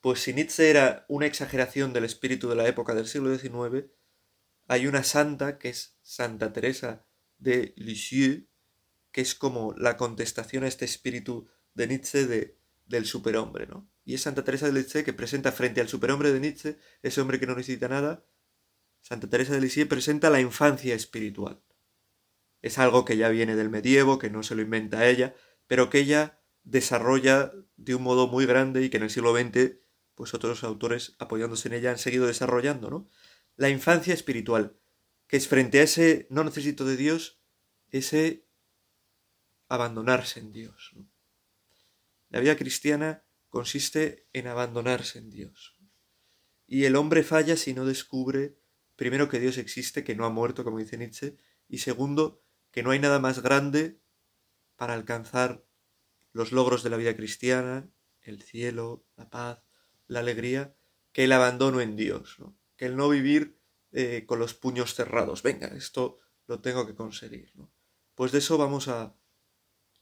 Pues 0.00 0.20
si 0.20 0.32
Nietzsche 0.32 0.70
era 0.70 1.04
una 1.10 1.26
exageración 1.26 1.92
del 1.92 2.04
espíritu 2.06 2.48
de 2.48 2.56
la 2.56 2.66
época 2.66 2.94
del 2.94 3.06
siglo 3.06 3.36
XIX, 3.36 3.84
hay 4.66 4.86
una 4.86 5.04
santa 5.04 5.58
que 5.58 5.68
es 5.68 5.98
Santa 6.00 6.54
Teresa 6.54 7.04
de 7.36 7.74
Lisieux, 7.76 8.49
que 9.12 9.20
es 9.20 9.34
como 9.34 9.74
la 9.76 9.96
contestación 9.96 10.64
a 10.64 10.68
este 10.68 10.84
espíritu 10.84 11.48
de 11.74 11.86
Nietzsche 11.86 12.26
de, 12.26 12.58
del 12.86 13.06
superhombre, 13.06 13.66
¿no? 13.66 13.90
Y 14.04 14.14
es 14.14 14.22
Santa 14.22 14.44
Teresa 14.44 14.66
de 14.66 14.72
Lisieux 14.72 15.04
que 15.04 15.12
presenta 15.12 15.52
frente 15.52 15.80
al 15.80 15.88
superhombre 15.88 16.32
de 16.32 16.40
Nietzsche, 16.40 16.78
ese 17.02 17.20
hombre 17.20 17.38
que 17.38 17.46
no 17.46 17.54
necesita 17.54 17.88
nada, 17.88 18.24
Santa 19.02 19.28
Teresa 19.28 19.54
de 19.54 19.60
Lisieux 19.60 19.88
presenta 19.88 20.30
la 20.30 20.40
infancia 20.40 20.94
espiritual. 20.94 21.62
Es 22.62 22.78
algo 22.78 23.04
que 23.04 23.16
ya 23.16 23.28
viene 23.28 23.56
del 23.56 23.70
medievo, 23.70 24.18
que 24.18 24.30
no 24.30 24.42
se 24.42 24.54
lo 24.54 24.62
inventa 24.62 25.08
ella, 25.08 25.34
pero 25.66 25.88
que 25.88 26.00
ella 26.00 26.40
desarrolla 26.62 27.52
de 27.76 27.94
un 27.94 28.02
modo 28.02 28.26
muy 28.26 28.44
grande 28.44 28.82
y 28.82 28.90
que 28.90 28.98
en 28.98 29.04
el 29.04 29.10
siglo 29.10 29.34
XX, 29.34 29.78
pues 30.14 30.34
otros 30.34 30.62
autores 30.64 31.16
apoyándose 31.18 31.68
en 31.68 31.74
ella 31.74 31.90
han 31.90 31.98
seguido 31.98 32.26
desarrollando, 32.26 32.90
¿no? 32.90 33.08
La 33.56 33.70
infancia 33.70 34.12
espiritual, 34.12 34.76
que 35.26 35.36
es 35.36 35.48
frente 35.48 35.80
a 35.80 35.84
ese 35.84 36.26
no 36.30 36.44
necesito 36.44 36.84
de 36.84 36.96
Dios, 36.96 37.40
ese 37.88 38.46
abandonarse 39.70 40.40
en 40.40 40.52
Dios. 40.52 40.92
La 42.28 42.40
vida 42.40 42.56
cristiana 42.56 43.24
consiste 43.48 44.28
en 44.32 44.46
abandonarse 44.46 45.18
en 45.18 45.30
Dios. 45.30 45.78
Y 46.66 46.84
el 46.84 46.96
hombre 46.96 47.22
falla 47.22 47.56
si 47.56 47.72
no 47.72 47.86
descubre 47.86 48.58
primero 48.96 49.30
que 49.30 49.40
Dios 49.40 49.56
existe, 49.56 50.04
que 50.04 50.14
no 50.14 50.26
ha 50.26 50.28
muerto, 50.28 50.62
como 50.62 50.78
dice 50.78 50.98
Nietzsche, 50.98 51.38
y 51.68 51.78
segundo, 51.78 52.42
que 52.70 52.82
no 52.82 52.90
hay 52.90 52.98
nada 52.98 53.18
más 53.18 53.40
grande 53.40 53.98
para 54.76 54.92
alcanzar 54.92 55.64
los 56.32 56.52
logros 56.52 56.82
de 56.82 56.90
la 56.90 56.98
vida 56.98 57.16
cristiana, 57.16 57.90
el 58.20 58.42
cielo, 58.42 59.06
la 59.16 59.30
paz, 59.30 59.62
la 60.06 60.20
alegría, 60.20 60.76
que 61.12 61.24
el 61.24 61.32
abandono 61.32 61.80
en 61.80 61.96
Dios, 61.96 62.36
que 62.76 62.86
el 62.86 62.96
no 62.96 63.08
vivir 63.08 63.58
eh, 63.92 64.24
con 64.26 64.38
los 64.38 64.52
puños 64.54 64.94
cerrados. 64.94 65.42
Venga, 65.42 65.68
esto 65.68 66.18
lo 66.46 66.60
tengo 66.60 66.86
que 66.86 66.94
conseguir. 66.94 67.52
Pues 68.14 68.32
de 68.32 68.38
eso 68.38 68.58
vamos 68.58 68.88
a... 68.88 69.16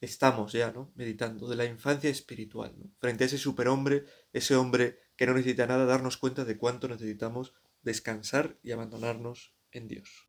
Estamos 0.00 0.52
ya, 0.52 0.70
¿no? 0.70 0.92
Meditando, 0.94 1.48
de 1.48 1.56
la 1.56 1.64
infancia 1.64 2.08
espiritual, 2.10 2.74
Frente 3.00 3.24
a 3.24 3.26
ese 3.26 3.38
superhombre, 3.38 4.04
ese 4.32 4.54
hombre 4.54 4.98
que 5.16 5.26
no 5.26 5.34
necesita 5.34 5.66
nada, 5.66 5.86
darnos 5.86 6.16
cuenta 6.16 6.44
de 6.44 6.56
cuánto 6.56 6.86
necesitamos 6.88 7.54
descansar 7.82 8.58
y 8.62 8.70
abandonarnos 8.70 9.56
en 9.72 9.88
Dios. 9.88 10.27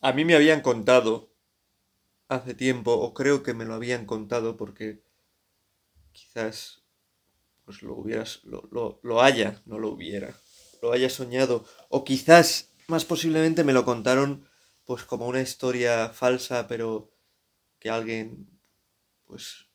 A 0.00 0.12
mí 0.12 0.24
me 0.24 0.34
habían 0.34 0.60
contado 0.60 1.32
hace 2.28 2.54
tiempo, 2.54 2.92
o 2.92 3.12
creo 3.14 3.42
que 3.42 3.54
me 3.54 3.64
lo 3.64 3.74
habían 3.74 4.06
contado 4.06 4.56
porque 4.56 5.02
quizás 6.12 6.82
pues 7.64 7.82
lo 7.82 7.94
hubieras, 7.94 8.42
lo, 8.44 8.68
lo, 8.72 9.00
lo 9.02 9.22
haya, 9.22 9.62
no 9.66 9.78
lo 9.78 9.90
hubiera, 9.90 10.34
lo 10.82 10.92
haya 10.92 11.08
soñado, 11.08 11.64
o 11.88 12.04
quizás 12.04 12.72
más 12.88 13.04
posiblemente 13.04 13.64
me 13.64 13.72
lo 13.72 13.84
contaron 13.84 14.48
pues 14.84 15.04
como 15.04 15.28
una 15.28 15.40
historia 15.40 16.08
falsa, 16.08 16.66
pero 16.66 17.12
que 17.78 17.90
alguien 17.90 18.48
pues 19.24 19.66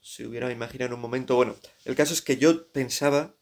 se 0.00 0.26
hubiera 0.26 0.50
imaginado 0.50 0.88
en 0.88 0.94
un 0.94 1.00
momento. 1.00 1.36
Bueno, 1.36 1.56
el 1.84 1.94
caso 1.94 2.14
es 2.14 2.22
que 2.22 2.36
yo 2.38 2.70
pensaba 2.72 3.34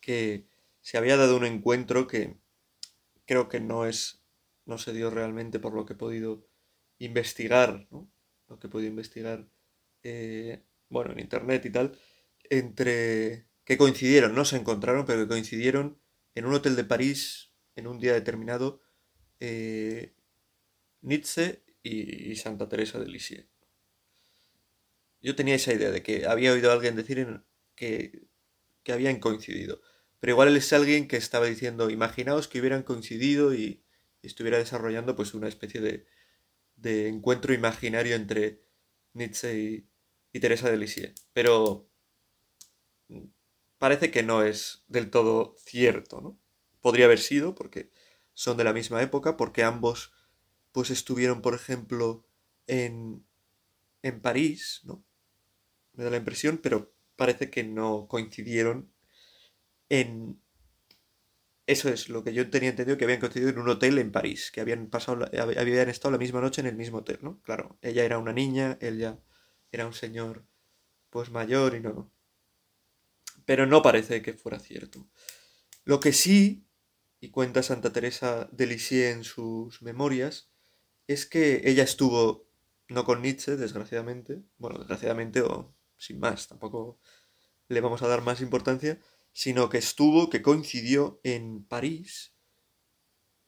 que 0.00 0.46
se 0.80 0.98
había 0.98 1.16
dado 1.16 1.36
un 1.36 1.44
encuentro 1.46 2.06
que 2.06 2.36
creo 3.26 3.48
que 3.48 3.60
no 3.60 3.86
es, 3.86 4.21
no 4.64 4.78
se 4.78 4.92
dio 4.92 5.10
realmente 5.10 5.58
por 5.58 5.74
lo 5.74 5.86
que 5.86 5.94
he 5.94 5.96
podido 5.96 6.46
investigar, 6.98 7.86
¿no? 7.90 8.10
Lo 8.48 8.58
que 8.58 8.66
he 8.66 8.70
podido 8.70 8.90
investigar, 8.90 9.48
eh, 10.02 10.62
bueno, 10.88 11.12
en 11.12 11.20
internet 11.20 11.64
y 11.66 11.70
tal, 11.70 11.98
entre 12.50 13.48
que 13.64 13.76
coincidieron, 13.76 14.34
no 14.34 14.44
se 14.44 14.56
encontraron, 14.56 15.06
pero 15.06 15.20
que 15.20 15.28
coincidieron 15.28 16.00
en 16.34 16.46
un 16.46 16.54
hotel 16.54 16.76
de 16.76 16.84
París 16.84 17.52
en 17.76 17.86
un 17.86 17.98
día 17.98 18.12
determinado 18.12 18.80
eh, 19.40 20.14
Nietzsche 21.00 21.62
y, 21.82 22.36
Santa 22.36 22.68
Teresa 22.68 22.98
de 22.98 23.08
Lisieux. 23.08 23.48
Yo 25.20 25.36
tenía 25.36 25.54
esa 25.54 25.72
idea 25.72 25.90
de 25.90 26.02
que 26.02 26.26
había 26.26 26.52
oído 26.52 26.70
a 26.70 26.74
alguien 26.74 26.96
decir 26.96 27.44
que, 27.74 28.26
que 28.82 28.92
habían 28.92 29.20
coincidido. 29.20 29.80
Pero 30.20 30.32
igual 30.32 30.48
él 30.48 30.56
es 30.56 30.72
alguien 30.72 31.08
que 31.08 31.16
estaba 31.16 31.46
diciendo, 31.46 31.90
imaginaos 31.90 32.48
que 32.48 32.60
hubieran 32.60 32.82
coincidido 32.82 33.54
y, 33.54 33.84
estuviera 34.22 34.58
desarrollando 34.58 35.16
pues 35.16 35.34
una 35.34 35.48
especie 35.48 35.80
de, 35.80 37.08
encuentro 37.08 37.54
imaginario 37.54 38.16
entre 38.16 38.62
Nietzsche 39.14 39.58
y, 39.58 39.88
y 40.32 40.40
Teresa 40.40 40.70
de 40.70 40.76
Lisieux. 40.76 41.14
Pero 41.32 41.88
parece 43.78 44.10
que 44.10 44.22
no 44.22 44.42
es 44.42 44.84
del 44.88 45.10
todo 45.10 45.56
cierto, 45.58 46.20
¿no? 46.20 46.38
Podría 46.80 47.06
haber 47.06 47.18
sido, 47.18 47.54
porque 47.54 47.90
son 48.34 48.56
de 48.56 48.64
la 48.64 48.72
misma 48.72 49.02
época, 49.02 49.36
porque 49.36 49.62
ambos 49.62 50.12
pues 50.72 50.90
estuvieron, 50.90 51.42
por 51.42 51.54
ejemplo, 51.54 52.24
en, 52.66 53.26
en 54.02 54.20
París, 54.20 54.80
¿no? 54.84 55.04
Me 55.94 56.04
da 56.04 56.10
la 56.10 56.16
impresión, 56.16 56.58
pero 56.58 56.94
parece 57.16 57.50
que 57.50 57.64
no 57.64 58.06
coincidieron 58.08 58.92
en... 59.88 60.40
Eso 61.66 61.88
es 61.88 62.08
lo 62.08 62.24
que 62.24 62.32
yo 62.32 62.50
tenía 62.50 62.70
entendido 62.70 62.98
que 62.98 63.04
habían 63.04 63.20
coincidido 63.20 63.50
en 63.50 63.58
un 63.58 63.68
hotel 63.68 63.98
en 63.98 64.10
París, 64.10 64.50
que 64.50 64.60
habían 64.60 64.88
pasado, 64.88 65.28
habían 65.32 65.88
estado 65.88 66.10
la 66.10 66.18
misma 66.18 66.40
noche 66.40 66.60
en 66.60 66.66
el 66.66 66.76
mismo 66.76 66.98
hotel, 66.98 67.18
¿no? 67.22 67.40
Claro, 67.42 67.78
ella 67.82 68.04
era 68.04 68.18
una 68.18 68.32
niña, 68.32 68.78
él 68.80 68.98
ya 68.98 69.20
era 69.70 69.86
un 69.86 69.92
señor 69.92 70.44
pues 71.10 71.30
mayor 71.30 71.74
y 71.74 71.80
no. 71.80 72.10
Pero 73.44 73.66
no 73.66 73.82
parece 73.82 74.22
que 74.22 74.34
fuera 74.34 74.58
cierto. 74.58 75.08
Lo 75.84 76.00
que 76.00 76.12
sí, 76.12 76.66
y 77.20 77.30
cuenta 77.30 77.62
Santa 77.62 77.92
Teresa 77.92 78.48
de 78.52 78.66
Lisieux 78.66 79.14
en 79.16 79.24
sus 79.24 79.82
memorias, 79.82 80.50
es 81.06 81.26
que 81.26 81.62
ella 81.64 81.84
estuvo, 81.84 82.48
no 82.88 83.04
con 83.04 83.22
Nietzsche, 83.22 83.56
desgraciadamente, 83.56 84.42
bueno, 84.58 84.78
desgraciadamente 84.78 85.42
o 85.42 85.74
sin 85.96 86.18
más, 86.18 86.48
tampoco 86.48 86.98
le 87.68 87.80
vamos 87.80 88.02
a 88.02 88.08
dar 88.08 88.22
más 88.22 88.40
importancia, 88.40 88.98
sino 89.32 89.68
que 89.68 89.78
estuvo, 89.78 90.30
que 90.30 90.42
coincidió 90.42 91.20
en 91.24 91.64
París, 91.64 92.34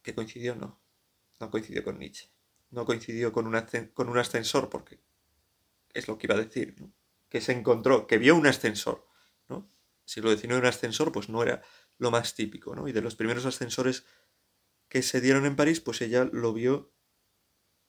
que 0.02 0.14
coincidió 0.14 0.54
no, 0.54 0.82
no 1.40 1.50
coincidió 1.50 1.84
con 1.84 1.98
Nietzsche, 1.98 2.30
no 2.70 2.84
coincidió 2.84 3.32
con 3.32 3.46
un, 3.46 3.60
con 3.92 4.08
un 4.08 4.18
ascensor, 4.18 4.68
porque 4.70 5.00
es 5.92 6.08
lo 6.08 6.18
que 6.18 6.26
iba 6.26 6.34
a 6.34 6.38
decir, 6.38 6.74
¿no? 6.80 6.92
que 7.28 7.40
se 7.40 7.52
encontró, 7.52 8.06
que 8.06 8.18
vio 8.18 8.36
un 8.36 8.46
ascensor, 8.46 9.08
¿no? 9.48 9.68
Si 10.04 10.20
lo 10.20 10.30
definió 10.30 10.56
un 10.56 10.66
ascensor, 10.66 11.10
pues 11.10 11.28
no 11.28 11.42
era 11.42 11.62
lo 11.98 12.12
más 12.12 12.34
típico, 12.34 12.76
¿no? 12.76 12.86
Y 12.86 12.92
de 12.92 13.00
los 13.00 13.16
primeros 13.16 13.44
ascensores 13.44 14.04
que 14.88 15.02
se 15.02 15.20
dieron 15.20 15.44
en 15.44 15.56
París, 15.56 15.80
pues 15.80 16.00
ella 16.00 16.28
lo 16.32 16.52
vio 16.52 16.92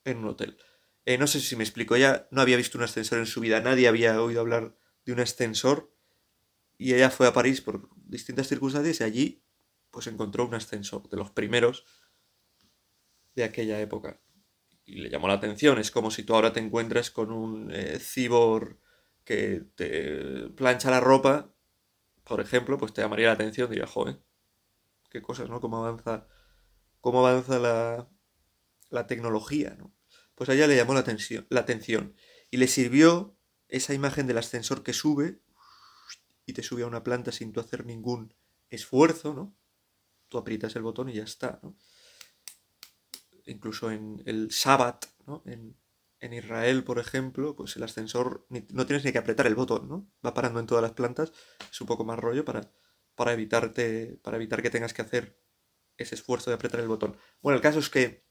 en 0.03 0.17
un 0.17 0.29
hotel. 0.29 0.57
Eh, 1.05 1.19
no 1.19 1.27
sé 1.27 1.39
si 1.39 1.55
me 1.55 1.63
explico, 1.63 1.95
ella 1.95 2.27
no 2.31 2.41
había 2.41 2.57
visto 2.57 2.79
un 2.79 2.83
ascensor 2.83 3.19
en 3.19 3.27
su 3.27 3.39
vida, 3.39 3.61
nadie 3.61 3.87
había 3.87 4.19
oído 4.19 4.41
hablar 4.41 4.75
de 5.05 5.13
un 5.13 5.19
ascensor 5.19 5.94
y 6.77 6.93
ella 6.93 7.09
fue 7.09 7.27
a 7.27 7.33
París 7.33 7.61
por 7.61 7.89
distintas 8.05 8.47
circunstancias 8.47 8.99
y 8.99 9.03
allí 9.03 9.43
pues 9.91 10.07
encontró 10.07 10.45
un 10.45 10.55
ascensor 10.55 11.09
de 11.09 11.17
los 11.17 11.31
primeros 11.31 11.85
de 13.35 13.43
aquella 13.43 13.79
época 13.79 14.21
y 14.85 14.95
le 14.95 15.09
llamó 15.09 15.27
la 15.27 15.35
atención. 15.35 15.79
Es 15.79 15.91
como 15.91 16.11
si 16.11 16.23
tú 16.23 16.35
ahora 16.35 16.53
te 16.53 16.59
encuentras 16.59 17.11
con 17.11 17.31
un 17.31 17.71
eh, 17.71 17.99
cibor 17.99 18.79
que 19.23 19.63
te 19.75 20.49
plancha 20.49 20.91
la 20.91 20.99
ropa, 20.99 21.53
por 22.23 22.41
ejemplo, 22.41 22.77
pues 22.77 22.93
te 22.93 23.01
llamaría 23.01 23.27
la 23.27 23.33
atención, 23.33 23.69
diría, 23.69 23.87
joven, 23.87 24.21
qué 25.09 25.21
cosas, 25.21 25.49
¿no? 25.49 25.59
Cómo 25.59 25.77
avanza, 25.77 26.27
cómo 27.01 27.25
avanza 27.25 27.59
la, 27.59 28.09
la 28.89 29.07
tecnología, 29.07 29.75
¿no? 29.77 29.93
Pues 30.35 30.49
a 30.49 30.53
ella 30.53 30.67
le 30.67 30.75
llamó 30.75 30.93
la 30.93 31.03
la 31.49 31.59
atención 31.59 32.15
y 32.51 32.57
le 32.57 32.67
sirvió 32.67 33.37
esa 33.67 33.93
imagen 33.93 34.27
del 34.27 34.37
ascensor 34.37 34.83
que 34.83 34.93
sube 34.93 35.39
y 36.45 36.53
te 36.53 36.63
sube 36.63 36.83
a 36.83 36.87
una 36.87 37.03
planta 37.03 37.31
sin 37.31 37.51
tú 37.51 37.59
hacer 37.59 37.85
ningún 37.85 38.33
esfuerzo, 38.69 39.33
¿no? 39.33 39.57
Tú 40.29 40.37
aprietas 40.37 40.75
el 40.75 40.83
botón 40.83 41.09
y 41.09 41.13
ya 41.13 41.23
está, 41.23 41.59
¿no? 41.63 41.77
Incluso 43.45 43.91
en 43.91 44.21
el 44.25 44.51
Sabbat, 44.51 45.05
¿no? 45.25 45.43
En, 45.45 45.77
Israel, 46.33 46.83
por 46.83 46.97
ejemplo, 46.97 47.55
pues 47.55 47.75
el 47.75 47.83
ascensor 47.83 48.47
no 48.49 48.87
tienes 48.87 49.05
ni 49.05 49.11
que 49.11 49.19
apretar 49.19 49.45
el 49.45 49.53
botón, 49.53 49.87
¿no? 49.87 50.11
Va 50.25 50.33
parando 50.33 50.59
en 50.59 50.65
todas 50.65 50.81
las 50.81 50.93
plantas, 50.93 51.31
es 51.69 51.79
un 51.81 51.85
poco 51.85 52.03
más 52.03 52.17
rollo 52.17 52.43
para, 52.43 52.71
para, 53.13 53.33
evitarte, 53.33 54.19
para 54.23 54.37
evitar 54.37 54.63
que 54.63 54.71
tengas 54.71 54.91
que 54.95 55.03
hacer 55.03 55.39
ese 55.97 56.15
esfuerzo 56.15 56.49
de 56.49 56.55
apretar 56.55 56.79
el 56.79 56.87
botón. 56.87 57.15
Bueno, 57.43 57.57
el 57.57 57.61
caso 57.61 57.77
es 57.77 57.91
que 57.91 58.25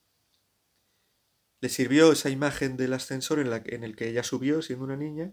le 1.61 1.69
sirvió 1.69 2.11
esa 2.11 2.31
imagen 2.31 2.77
del 2.77 2.95
ascensor 2.95 3.39
en, 3.39 3.51
la, 3.51 3.63
en 3.65 3.85
el 3.85 3.95
que 3.95 4.09
ella 4.09 4.25
subió 4.25 4.61
siendo 4.61 4.85
una 4.85 4.97
niña 4.97 5.33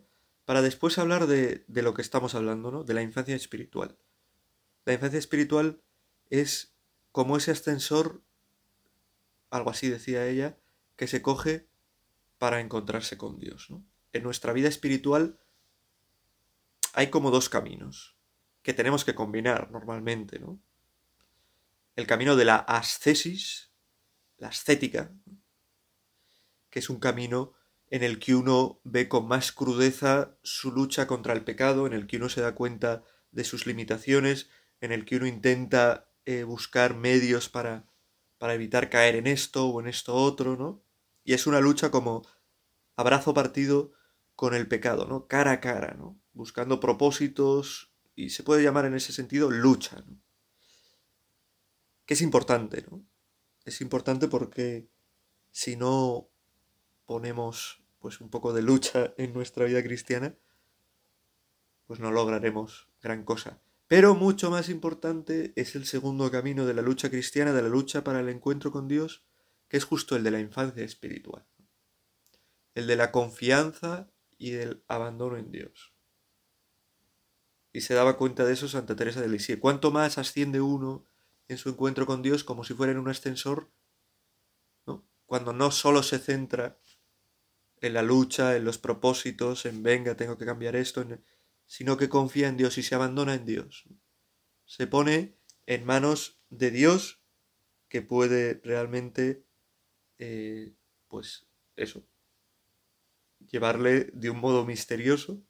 para 0.51 0.61
después 0.61 0.97
hablar 0.97 1.27
de, 1.27 1.63
de 1.69 1.81
lo 1.81 1.93
que 1.93 2.01
estamos 2.01 2.35
hablando, 2.35 2.71
¿no? 2.71 2.83
De 2.83 2.93
la 2.93 3.01
infancia 3.01 3.37
espiritual. 3.37 3.97
La 4.83 4.91
infancia 4.91 5.17
espiritual 5.17 5.81
es 6.29 6.75
como 7.13 7.37
ese 7.37 7.51
ascensor, 7.51 8.21
algo 9.49 9.69
así 9.69 9.87
decía 9.87 10.27
ella, 10.27 10.57
que 10.97 11.07
se 11.07 11.21
coge 11.21 11.69
para 12.37 12.59
encontrarse 12.59 13.17
con 13.17 13.39
Dios. 13.39 13.69
¿no? 13.69 13.85
En 14.11 14.23
nuestra 14.23 14.51
vida 14.51 14.67
espiritual 14.67 15.39
hay 16.91 17.09
como 17.09 17.31
dos 17.31 17.47
caminos 17.47 18.17
que 18.61 18.73
tenemos 18.73 19.05
que 19.05 19.15
combinar 19.15 19.71
normalmente. 19.71 20.37
¿no? 20.37 20.59
El 21.95 22.07
camino 22.07 22.35
de 22.35 22.43
la 22.43 22.57
ascesis, 22.57 23.71
la 24.37 24.49
ascética, 24.49 25.13
que 26.69 26.79
es 26.79 26.89
un 26.89 26.99
camino 26.99 27.53
en 27.91 28.03
el 28.03 28.19
que 28.19 28.35
uno 28.35 28.79
ve 28.85 29.09
con 29.09 29.27
más 29.27 29.51
crudeza 29.51 30.37
su 30.43 30.71
lucha 30.71 31.07
contra 31.07 31.33
el 31.33 31.43
pecado, 31.43 31.85
en 31.85 31.93
el 31.93 32.07
que 32.07 32.17
uno 32.17 32.29
se 32.29 32.39
da 32.41 32.55
cuenta 32.55 33.03
de 33.31 33.43
sus 33.43 33.67
limitaciones, 33.67 34.49
en 34.79 34.93
el 34.93 35.03
que 35.05 35.17
uno 35.17 35.27
intenta 35.27 36.09
eh, 36.25 36.43
buscar 36.43 36.95
medios 36.95 37.49
para, 37.49 37.85
para 38.37 38.53
evitar 38.53 38.89
caer 38.89 39.17
en 39.17 39.27
esto 39.27 39.67
o 39.67 39.81
en 39.81 39.87
esto 39.87 40.15
otro, 40.15 40.55
¿no? 40.55 40.81
Y 41.25 41.33
es 41.33 41.47
una 41.47 41.59
lucha 41.59 41.91
como 41.91 42.25
abrazo 42.95 43.33
partido 43.33 43.91
con 44.35 44.53
el 44.53 44.69
pecado, 44.69 45.05
¿no? 45.05 45.27
Cara 45.27 45.51
a 45.51 45.59
cara, 45.59 45.93
¿no? 45.97 46.17
Buscando 46.31 46.79
propósitos 46.79 47.91
y 48.15 48.29
se 48.29 48.43
puede 48.43 48.63
llamar 48.63 48.85
en 48.85 48.95
ese 48.95 49.11
sentido 49.11 49.51
lucha, 49.51 50.01
¿no? 50.07 50.17
Que 52.05 52.13
es 52.13 52.21
importante, 52.21 52.85
¿no? 52.89 53.05
Es 53.65 53.81
importante 53.81 54.29
porque 54.29 54.87
si 55.51 55.75
no 55.75 56.29
ponemos 57.05 57.80
pues 58.01 58.19
un 58.19 58.29
poco 58.29 58.51
de 58.51 58.63
lucha 58.63 59.13
en 59.17 59.31
nuestra 59.31 59.65
vida 59.65 59.81
cristiana, 59.83 60.35
pues 61.85 61.99
no 61.99 62.11
lograremos 62.11 62.89
gran 63.01 63.23
cosa. 63.23 63.61
Pero 63.87 64.15
mucho 64.15 64.49
más 64.49 64.69
importante 64.69 65.53
es 65.55 65.75
el 65.75 65.85
segundo 65.85 66.31
camino 66.31 66.65
de 66.65 66.73
la 66.73 66.81
lucha 66.81 67.09
cristiana, 67.09 67.53
de 67.53 67.61
la 67.61 67.69
lucha 67.69 68.03
para 68.03 68.21
el 68.21 68.29
encuentro 68.29 68.71
con 68.71 68.87
Dios, 68.87 69.23
que 69.67 69.77
es 69.77 69.85
justo 69.85 70.15
el 70.15 70.23
de 70.23 70.31
la 70.31 70.39
infancia 70.39 70.83
espiritual. 70.83 71.45
El 72.73 72.87
de 72.87 72.95
la 72.95 73.11
confianza 73.11 74.09
y 74.37 74.51
del 74.51 74.83
abandono 74.87 75.37
en 75.37 75.51
Dios. 75.51 75.93
Y 77.73 77.81
se 77.81 77.93
daba 77.93 78.17
cuenta 78.17 78.45
de 78.45 78.53
eso 78.53 78.67
Santa 78.67 78.95
Teresa 78.95 79.21
de 79.21 79.29
Lisieux. 79.29 79.61
Cuanto 79.61 79.91
más 79.91 80.17
asciende 80.17 80.59
uno 80.59 81.05
en 81.47 81.57
su 81.57 81.69
encuentro 81.69 82.05
con 82.05 82.21
Dios 82.21 82.43
como 82.43 82.63
si 82.63 82.73
fuera 82.73 82.93
en 82.93 82.99
un 82.99 83.09
ascensor, 83.09 83.69
¿no? 84.87 85.05
cuando 85.25 85.53
no 85.53 85.69
solo 85.69 86.01
se 86.01 86.17
centra 86.17 86.79
en 87.81 87.93
la 87.93 88.03
lucha, 88.03 88.55
en 88.55 88.63
los 88.63 88.77
propósitos, 88.77 89.65
en 89.65 89.81
venga, 89.83 90.15
tengo 90.15 90.37
que 90.37 90.45
cambiar 90.45 90.75
esto, 90.75 91.05
sino 91.65 91.97
que 91.97 92.09
confía 92.09 92.47
en 92.47 92.57
Dios 92.57 92.77
y 92.77 92.83
se 92.83 92.95
abandona 92.95 93.33
en 93.33 93.45
Dios. 93.45 93.85
Se 94.65 94.87
pone 94.87 95.35
en 95.65 95.85
manos 95.85 96.39
de 96.49 96.69
Dios 96.69 97.23
que 97.87 98.01
puede 98.01 98.61
realmente, 98.63 99.45
eh, 100.19 100.75
pues 101.07 101.47
eso, 101.75 102.07
llevarle 103.49 104.11
de 104.13 104.29
un 104.29 104.39
modo 104.39 104.65
misterioso 104.65 105.43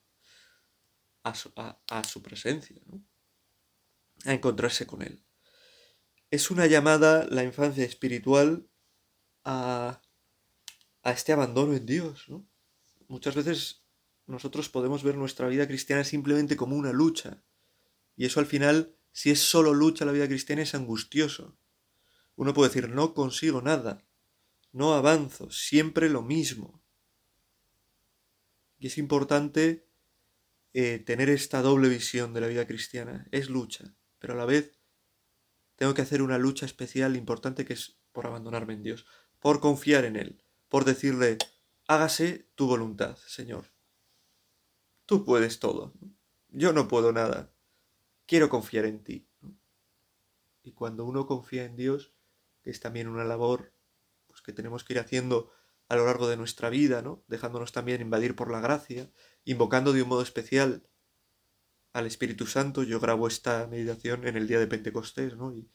a 1.23 1.35
su, 1.35 2.23
presencia, 2.23 2.81
a 4.25 4.33
encontrarse 4.33 4.87
con 4.87 5.01
él. 5.01 5.23
Es 6.31 6.49
una 6.49 6.65
llamada 6.65 7.27
la 7.29 7.43
infancia 7.43 7.83
espiritual 7.83 8.67
a, 9.43 10.01
a 11.03 11.11
este 11.11 11.33
abandono 11.33 11.73
en 11.73 11.85
Dios. 11.85 12.27
Muchas 13.07 13.35
veces 13.35 13.83
nosotros 14.27 14.69
podemos 14.69 15.03
ver 15.03 15.15
nuestra 15.15 15.47
vida 15.47 15.67
cristiana 15.67 16.03
simplemente 16.03 16.55
como 16.55 16.75
una 16.75 16.91
lucha. 16.91 17.43
Y 18.15 18.25
eso 18.25 18.39
al 18.39 18.45
final, 18.45 18.95
si 19.11 19.31
es 19.31 19.39
solo 19.39 19.73
lucha 19.73 20.05
la 20.05 20.11
vida 20.11 20.27
cristiana, 20.27 20.61
es 20.61 20.75
angustioso. 20.75 21.57
Uno 22.35 22.53
puede 22.53 22.69
decir, 22.69 22.89
no 22.89 23.13
consigo 23.13 23.61
nada, 23.61 24.05
no 24.71 24.93
avanzo, 24.93 25.51
siempre 25.51 26.09
lo 26.09 26.21
mismo. 26.21 26.81
Y 28.79 28.87
es 28.87 28.97
importante 28.97 29.85
eh, 30.73 30.99
tener 30.99 31.29
esta 31.29 31.61
doble 31.61 31.89
visión 31.89 32.33
de 32.33 32.41
la 32.41 32.47
vida 32.47 32.65
cristiana. 32.65 33.27
Es 33.31 33.49
lucha, 33.49 33.93
pero 34.19 34.33
a 34.33 34.37
la 34.37 34.45
vez 34.45 34.79
tengo 35.75 35.93
que 35.93 36.01
hacer 36.01 36.21
una 36.21 36.37
lucha 36.37 36.65
especial 36.65 37.15
importante 37.15 37.65
que 37.65 37.73
es 37.73 37.97
por 38.11 38.25
abandonarme 38.25 38.73
en 38.73 38.83
Dios, 38.83 39.05
por 39.39 39.59
confiar 39.59 40.05
en 40.05 40.15
Él, 40.15 40.43
por 40.71 40.85
decirle, 40.85 41.37
hágase 41.85 42.49
tu 42.55 42.65
voluntad, 42.65 43.17
Señor. 43.27 43.65
Tú 45.05 45.25
puedes 45.25 45.59
todo. 45.59 45.93
Yo 46.47 46.71
no 46.71 46.87
puedo 46.87 47.11
nada. 47.11 47.51
Quiero 48.25 48.47
confiar 48.47 48.85
en 48.85 49.03
ti. 49.03 49.27
Y 50.63 50.71
cuando 50.71 51.03
uno 51.03 51.27
confía 51.27 51.65
en 51.65 51.75
Dios, 51.75 52.13
que 52.61 52.69
es 52.69 52.79
también 52.79 53.09
una 53.09 53.25
labor 53.25 53.73
pues, 54.27 54.41
que 54.41 54.53
tenemos 54.53 54.85
que 54.85 54.93
ir 54.93 54.99
haciendo 54.99 55.51
a 55.89 55.97
lo 55.97 56.05
largo 56.05 56.29
de 56.29 56.37
nuestra 56.37 56.69
vida, 56.69 57.01
¿no? 57.01 57.25
Dejándonos 57.27 57.73
también 57.73 57.99
invadir 57.99 58.37
por 58.37 58.49
la 58.49 58.61
gracia, 58.61 59.11
invocando 59.43 59.91
de 59.91 60.03
un 60.03 60.07
modo 60.07 60.21
especial 60.21 60.87
al 61.91 62.07
Espíritu 62.07 62.47
Santo. 62.47 62.83
Yo 62.83 63.01
grabo 63.01 63.27
esta 63.27 63.67
meditación 63.67 64.25
en 64.25 64.37
el 64.37 64.47
día 64.47 64.59
de 64.59 64.67
Pentecostés, 64.67 65.35
¿no? 65.35 65.53
Y, 65.53 65.69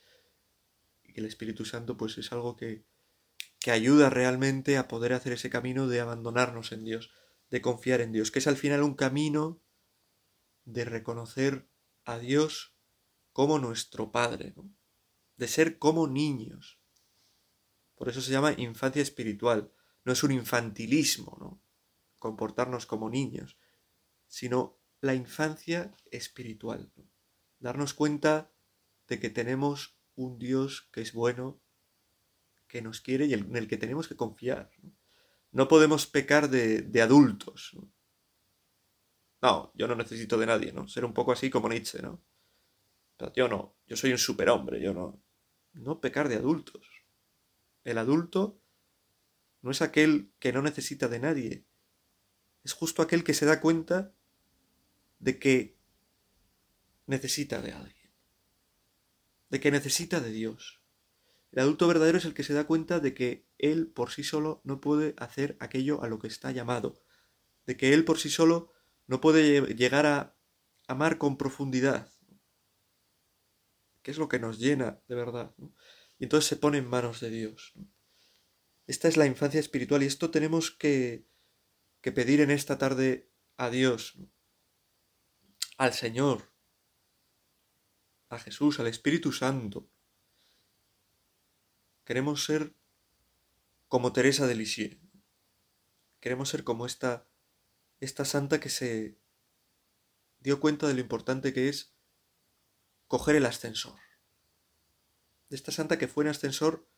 y 1.05 1.21
el 1.21 1.27
Espíritu 1.27 1.67
Santo, 1.67 1.99
pues 1.99 2.17
es 2.17 2.33
algo 2.33 2.57
que, 2.57 2.87
que 3.67 3.73
ayuda 3.73 4.11
realmente 4.11 4.79
a 4.79 4.87
poder 4.87 5.13
hacer 5.13 5.33
ese 5.33 5.51
camino 5.51 5.89
de 5.89 5.99
abandonarnos 5.99 6.71
en 6.71 6.85
Dios, 6.85 7.11
de 7.51 7.61
confiar 7.61 8.01
en 8.01 8.13
Dios, 8.13 8.31
que 8.31 8.39
es 8.39 8.47
al 8.47 8.57
final 8.57 8.85
un 8.85 8.95
camino 8.95 9.61
de 10.65 10.85
reconocer 10.85 11.69
a 12.05 12.21
Dios 12.21 12.77
como 13.33 13.59
nuestro 13.59 14.13
Padre, 14.13 14.55
de 15.37 15.49
ser 15.49 15.81
como 15.81 16.07
niños. 16.07 16.79
Por 17.97 18.09
eso 18.09 18.21
se 18.21 18.31
llama 18.31 18.55
infancia 18.57 19.03
espiritual, 19.03 19.73
no 20.05 20.13
es 20.13 20.23
un 20.23 20.31
infantilismo, 20.31 21.37
¿no? 21.41 21.61
Comportarnos 22.21 22.87
como 22.87 23.11
niños, 23.11 23.59
sino 24.29 24.79
la 25.01 25.17
infancia 25.17 25.93
espiritual. 26.13 26.93
Darnos 27.59 27.95
cuenta 27.95 28.53
de 29.09 29.19
que 29.19 29.29
tenemos 29.29 29.99
un 30.15 30.39
Dios 30.39 30.89
que 30.93 31.01
es 31.01 31.13
bueno, 31.13 31.61
que 32.77 32.83
nos 32.83 33.01
quiere 33.01 33.25
y 33.25 33.33
en 33.33 33.57
el 33.57 33.67
que 33.69 33.79
tenemos 33.79 34.07
que 34.07 34.17
confiar. 34.17 34.71
No, 35.51 35.67
podemos 35.67 36.07
pecar 36.07 36.51
de, 36.51 37.01
adultos. 37.01 37.73
¿no? 37.75 37.91
¿no? 39.41 39.73
yo 39.75 39.89
no 39.89 39.95
necesito 39.95 40.37
de 40.37 40.45
nadie, 40.45 40.73
¿no? 40.73 40.87
Ser 40.87 41.07
un 41.07 41.15
poco 41.15 41.33
así 41.33 41.49
como 41.49 41.71
Nietzsche, 41.71 42.03
¿no? 42.03 42.23
Pero 43.17 43.33
yo 43.33 43.49
no, 43.49 43.79
yo 43.87 43.97
soy 43.97 44.13
un 44.13 44.19
superhombre, 44.19 44.79
yo 44.79 44.93
no. 44.93 45.23
No 45.73 46.03
pecar 46.03 46.29
de 46.29 46.37
adultos. 46.37 46.87
El 47.83 47.97
adulto 47.97 48.61
no 49.63 49.71
es 49.71 49.81
aquel 49.81 50.31
que 50.39 50.53
no 50.53 50.61
necesita 50.61 51.09
de 51.09 51.19
nadie, 51.19 51.65
es 52.63 52.75
justo 52.75 53.01
aquel 53.01 53.25
que 53.25 53.33
se 53.33 53.47
da 53.47 53.63
cuenta 53.63 54.13
de 55.19 55.39
que 55.39 55.79
necesita 57.07 57.63
de 57.63 57.73
alguien, 57.73 58.11
de 59.49 59.61
que 59.61 59.71
necesita 59.71 60.21
de 60.21 60.31
Dios. 60.31 60.76
El 61.57 61.63
adulto 61.63 61.89
verdadero 61.89 62.19
es 62.19 62.27
el 62.27 62.35
que 62.35 62.43
se 62.43 62.53
da 62.53 62.67
cuenta 62.67 63.01
de 63.01 63.15
que 63.15 63.49
él 63.57 63.87
por 63.87 64.11
sí 64.11 64.23
solo 64.23 64.61
no 64.63 64.79
puede 64.79 65.15
hacer 65.17 65.57
aquello 65.59 66.03
a 66.03 66.07
lo 66.07 66.19
que 66.19 66.27
está 66.27 66.53
llamado, 66.53 67.03
de 67.65 67.79
que 67.79 67.95
él 67.95 68.05
por 68.05 68.19
sí 68.19 68.29
solo 68.29 68.75
no 69.07 69.23
puede 69.23 69.75
llegar 69.75 70.05
a 70.05 70.37
amar 70.87 71.17
con 71.17 71.39
profundidad, 71.39 72.13
que 74.03 74.11
es 74.11 74.19
lo 74.19 74.29
que 74.29 74.39
nos 74.39 74.59
llena 74.59 75.01
de 75.09 75.15
verdad. 75.15 75.55
Y 76.19 76.25
entonces 76.25 76.47
se 76.47 76.57
pone 76.57 76.77
en 76.77 76.91
manos 76.91 77.21
de 77.21 77.31
Dios. 77.31 77.73
Esta 78.87 79.09
es 79.09 79.17
la 79.17 79.25
infancia 79.25 79.59
espiritual 79.59 80.03
y 80.03 80.07
esto 80.07 80.31
tenemos 80.31 80.71
que, 80.71 81.27
que 82.03 82.13
pedir 82.13 82.43
en 82.43 82.51
esta 82.51 82.77
tarde 82.77 83.31
a 83.57 83.71
Dios, 83.71 84.19
al 85.79 85.95
Señor, 85.95 86.53
a 88.29 88.39
Jesús, 88.39 88.79
al 88.79 88.89
Espíritu 88.89 89.33
Santo. 89.33 89.89
Queremos 92.07 92.45
ser 92.45 92.73
como 93.89 94.13
Teresa 94.13 94.47
de 94.47 94.55
Lisieux. 94.55 94.97
Queremos 96.21 96.49
ser 96.49 96.63
como 96.63 96.87
esta, 96.87 97.29
esta 97.99 98.25
santa 98.25 98.61
que 98.61 98.69
se 98.69 99.19
dio 100.39 100.61
cuenta 100.61 100.87
de 100.87 100.95
lo 100.95 101.01
importante 101.01 101.53
que 101.53 101.69
es 101.69 101.97
coger 103.09 103.35
el 103.35 103.45
ascensor. 103.45 103.99
De 105.49 105.57
esta 105.57 105.73
santa 105.73 105.99
que 105.99 106.07
fue 106.07 106.23
en 106.23 106.31
ascensor 106.31 106.89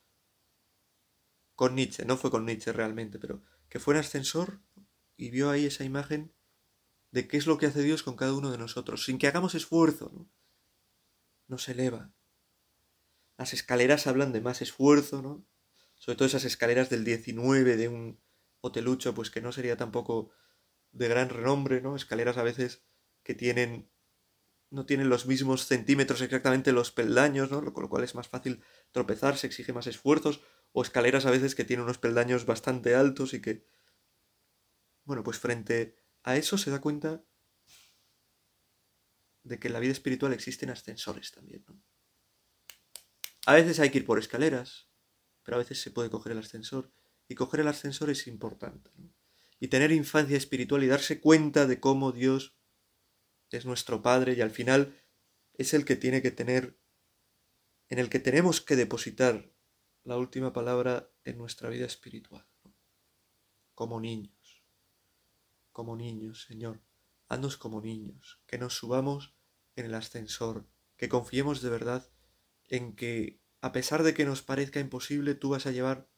con 1.54 1.74
Nietzsche, 1.74 2.04
no 2.04 2.18
fue 2.18 2.30
con 2.30 2.44
Nietzsche 2.44 2.74
realmente, 2.74 3.18
pero 3.18 3.42
que 3.70 3.80
fue 3.80 3.94
en 3.94 4.00
ascensor 4.00 4.60
y 5.16 5.30
vio 5.30 5.48
ahí 5.48 5.64
esa 5.64 5.84
imagen 5.84 6.34
de 7.12 7.26
qué 7.28 7.38
es 7.38 7.46
lo 7.46 7.56
que 7.56 7.64
hace 7.64 7.82
Dios 7.82 8.02
con 8.02 8.14
cada 8.14 8.34
uno 8.34 8.50
de 8.50 8.58
nosotros, 8.58 9.04
sin 9.06 9.16
que 9.16 9.26
hagamos 9.26 9.54
esfuerzo, 9.54 10.10
¿no? 10.12 10.30
Nos 11.46 11.66
eleva. 11.70 12.12
Las 13.38 13.54
escaleras 13.54 14.06
hablan 14.06 14.32
de 14.32 14.40
más 14.40 14.60
esfuerzo, 14.60 15.22
¿no? 15.22 15.46
Sobre 15.94 16.16
todo 16.16 16.26
esas 16.26 16.44
escaleras 16.44 16.90
del 16.90 17.04
19 17.04 17.76
de 17.76 17.88
un 17.88 18.20
hotelucho, 18.60 19.14
pues 19.14 19.30
que 19.30 19.40
no 19.40 19.52
sería 19.52 19.76
tampoco 19.76 20.30
de 20.90 21.08
gran 21.08 21.28
renombre, 21.28 21.80
¿no? 21.80 21.96
Escaleras 21.96 22.36
a 22.36 22.42
veces 22.42 22.84
que 23.22 23.34
tienen 23.34 23.90
no 24.70 24.84
tienen 24.84 25.08
los 25.08 25.24
mismos 25.26 25.66
centímetros 25.66 26.20
exactamente 26.20 26.72
los 26.72 26.90
peldaños, 26.90 27.50
¿no? 27.50 27.72
Con 27.72 27.84
lo 27.84 27.88
cual 27.88 28.04
es 28.04 28.14
más 28.14 28.28
fácil 28.28 28.62
tropezar, 28.92 29.38
se 29.38 29.46
exige 29.46 29.72
más 29.72 29.86
esfuerzos, 29.86 30.42
o 30.72 30.82
escaleras 30.82 31.24
a 31.24 31.30
veces 31.30 31.54
que 31.54 31.64
tienen 31.64 31.84
unos 31.84 31.96
peldaños 31.96 32.44
bastante 32.44 32.94
altos 32.94 33.32
y 33.32 33.40
que... 33.40 33.64
Bueno, 35.04 35.22
pues 35.22 35.38
frente 35.38 35.96
a 36.22 36.36
eso 36.36 36.58
se 36.58 36.70
da 36.70 36.82
cuenta 36.82 37.24
de 39.42 39.58
que 39.58 39.68
en 39.68 39.72
la 39.72 39.80
vida 39.80 39.92
espiritual 39.92 40.34
existen 40.34 40.68
ascensores 40.68 41.32
también, 41.32 41.64
¿no? 41.66 41.80
A 43.48 43.54
veces 43.54 43.80
hay 43.80 43.88
que 43.88 43.96
ir 43.96 44.04
por 44.04 44.18
escaleras, 44.18 44.90
pero 45.42 45.54
a 45.56 45.60
veces 45.60 45.80
se 45.80 45.90
puede 45.90 46.10
coger 46.10 46.32
el 46.32 46.38
ascensor, 46.38 46.92
y 47.28 47.34
coger 47.34 47.60
el 47.60 47.68
ascensor 47.68 48.10
es 48.10 48.26
importante. 48.26 48.90
Y 49.58 49.68
tener 49.68 49.90
infancia 49.90 50.36
espiritual 50.36 50.84
y 50.84 50.86
darse 50.86 51.18
cuenta 51.18 51.66
de 51.66 51.80
cómo 51.80 52.12
Dios 52.12 52.58
es 53.48 53.64
nuestro 53.64 54.02
Padre 54.02 54.34
y 54.34 54.42
al 54.42 54.50
final 54.50 55.02
es 55.54 55.72
el 55.72 55.86
que 55.86 55.96
tiene 55.96 56.20
que 56.20 56.30
tener, 56.30 56.78
en 57.88 57.98
el 57.98 58.10
que 58.10 58.18
tenemos 58.18 58.60
que 58.60 58.76
depositar 58.76 59.50
la 60.04 60.18
última 60.18 60.52
palabra 60.52 61.10
en 61.24 61.38
nuestra 61.38 61.70
vida 61.70 61.86
espiritual. 61.86 62.46
Como 63.74 63.98
niños, 63.98 64.62
como 65.72 65.96
niños, 65.96 66.42
Señor, 66.42 66.82
haznos 67.28 67.56
como 67.56 67.80
niños, 67.80 68.42
que 68.46 68.58
nos 68.58 68.74
subamos 68.74 69.38
en 69.74 69.86
el 69.86 69.94
ascensor, 69.94 70.68
que 70.98 71.08
confiemos 71.08 71.62
de 71.62 71.70
verdad 71.70 72.12
en 72.68 72.94
que, 72.94 73.40
a 73.60 73.72
pesar 73.72 74.02
de 74.02 74.14
que 74.14 74.24
nos 74.24 74.42
parezca 74.42 74.80
imposible, 74.80 75.34
tú 75.34 75.50
vas 75.50 75.66
a 75.66 75.72
llevar 75.72 76.08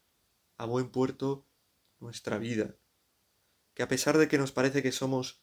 a 0.57 0.67
buen 0.67 0.91
puerto 0.91 1.47
nuestra 1.99 2.39
vida, 2.39 2.77
que 3.75 3.83
a 3.83 3.89
pesar 3.89 4.19
de 4.19 4.29
que 4.29 4.39
nos 4.39 4.53
parece 4.53 4.83
que 4.83 4.93
somos, 4.93 5.43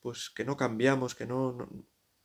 pues 0.00 0.30
que 0.30 0.44
no 0.44 0.56
cambiamos, 0.56 1.14
que 1.14 1.26
no, 1.26 1.68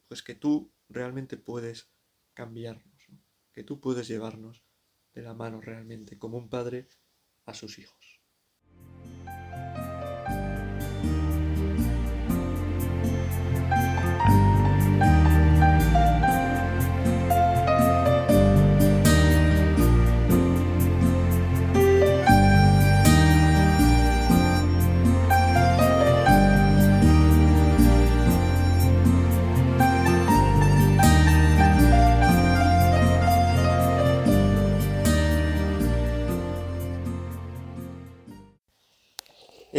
pues 0.07 0.23
que 0.23 0.36
tú 0.36 0.73
realmente 0.89 1.38
puedes 1.38 1.91
cambiarnos, 2.33 3.07
que 3.51 3.63
tú 3.63 3.79
puedes 3.79 4.07
llevarnos 4.07 4.63
de 5.13 5.21
la 5.21 5.33
mano 5.33 5.62
realmente, 5.62 6.17
como 6.17 6.38
un 6.38 6.49
padre 6.49 6.88
a 7.45 7.53
sus 7.53 7.77
hijos. 7.77 8.22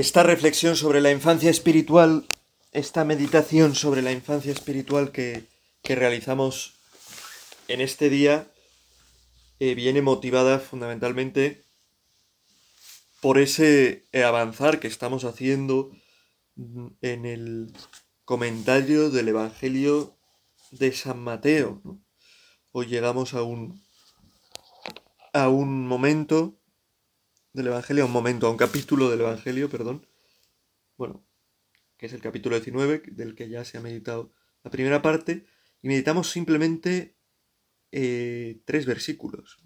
Esta 0.04 0.22
reflexión 0.22 0.76
sobre 0.76 1.00
la 1.00 1.10
infancia 1.10 1.48
espiritual, 1.48 2.26
esta 2.72 3.06
meditación 3.06 3.74
sobre 3.74 4.02
la 4.02 4.12
infancia 4.12 4.52
espiritual 4.52 5.12
que, 5.12 5.46
realizamos 5.82 6.74
en 7.68 7.80
este 7.80 8.10
día, 8.10 8.46
eh, 9.60 9.74
viene 9.74 10.02
motivada 10.02 10.58
fundamentalmente 10.58 11.64
por 13.22 13.38
ese 13.38 14.04
avanzar 14.12 14.78
que 14.78 14.88
estamos 14.88 15.24
haciendo 15.24 15.90
en 17.00 17.24
el 17.24 17.72
comentario 18.26 19.08
del 19.08 19.28
Evangelio 19.28 20.18
de 20.70 20.92
San 20.92 21.18
Mateo. 21.18 21.80
Hoy 22.72 22.88
llegamos 22.88 23.32
a 23.32 23.42
un, 23.42 23.82
a 25.32 25.48
un 25.48 25.88
momento 25.88 26.60
del 27.54 27.68
Evangelio, 27.68 28.02
a 28.02 28.06
un 28.06 28.12
momento, 28.12 28.46
a 28.46 28.50
un 28.50 28.56
capítulo 28.56 29.10
del 29.10 29.20
Evangelio, 29.20 29.70
perdón, 29.70 30.06
bueno, 30.98 31.24
que 31.96 32.06
es 32.06 32.12
el 32.12 32.20
capítulo 32.20 32.56
19, 32.56 33.02
del 33.12 33.34
que 33.36 33.48
ya 33.48 33.64
se 33.64 33.78
ha 33.78 33.80
meditado 33.80 34.32
la 34.64 34.70
primera 34.70 35.02
parte, 35.02 35.46
y 35.80 35.88
meditamos 35.88 36.30
simplemente 36.30 37.16
eh, 37.92 38.60
tres 38.64 38.86
versículos. 38.86 39.62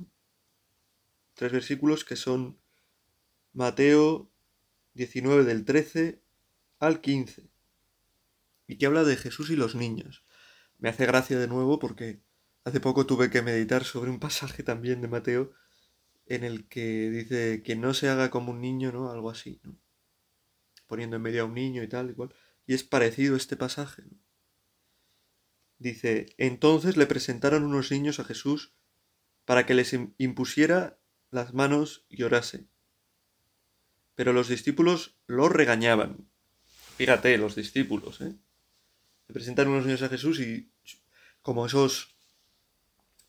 Tres 1.34 1.50
versículos 1.50 2.04
que 2.04 2.16
son 2.16 2.58
Mateo 3.54 4.30
19 4.92 5.44
del 5.44 5.64
13 5.64 6.20
al 6.80 7.00
15, 7.00 7.48
y 8.66 8.76
que 8.76 8.86
habla 8.86 9.04
de 9.04 9.16
Jesús 9.16 9.48
y 9.48 9.56
los 9.56 9.74
niños. 9.74 10.24
Me 10.76 10.90
hace 10.90 11.06
gracia 11.06 11.38
de 11.38 11.48
nuevo 11.48 11.78
porque 11.78 12.20
hace 12.64 12.80
poco 12.80 13.06
tuve 13.06 13.30
que 13.30 13.40
meditar 13.40 13.84
sobre 13.84 14.10
un 14.10 14.20
pasaje 14.20 14.62
también 14.62 15.00
de 15.00 15.08
Mateo 15.08 15.54
en 16.28 16.44
el 16.44 16.68
que 16.68 17.10
dice 17.10 17.62
que 17.62 17.74
no 17.74 17.94
se 17.94 18.08
haga 18.08 18.30
como 18.30 18.52
un 18.52 18.60
niño, 18.60 18.92
¿no? 18.92 19.10
Algo 19.10 19.30
así, 19.30 19.60
¿no? 19.64 19.76
Poniendo 20.86 21.16
en 21.16 21.22
medio 21.22 21.42
a 21.42 21.46
un 21.46 21.54
niño 21.54 21.82
y 21.82 21.88
tal, 21.88 22.10
igual. 22.10 22.34
Y 22.66 22.74
es 22.74 22.84
parecido 22.84 23.34
este 23.34 23.56
pasaje. 23.56 24.04
Dice, 25.78 26.34
entonces 26.36 26.96
le 26.96 27.06
presentaron 27.06 27.64
unos 27.64 27.90
niños 27.90 28.20
a 28.20 28.24
Jesús 28.24 28.74
para 29.46 29.64
que 29.64 29.74
les 29.74 29.96
impusiera 30.18 30.98
las 31.30 31.54
manos 31.54 32.04
y 32.10 32.22
orase. 32.22 32.66
Pero 34.14 34.32
los 34.34 34.48
discípulos 34.48 35.16
lo 35.26 35.48
regañaban. 35.48 36.28
Fíjate, 36.96 37.38
los 37.38 37.54
discípulos, 37.54 38.20
¿eh? 38.20 38.34
Le 39.28 39.32
presentaron 39.32 39.72
unos 39.72 39.86
niños 39.86 40.02
a 40.02 40.08
Jesús 40.08 40.40
y 40.40 40.70
como 41.40 41.64
esos, 41.64 42.16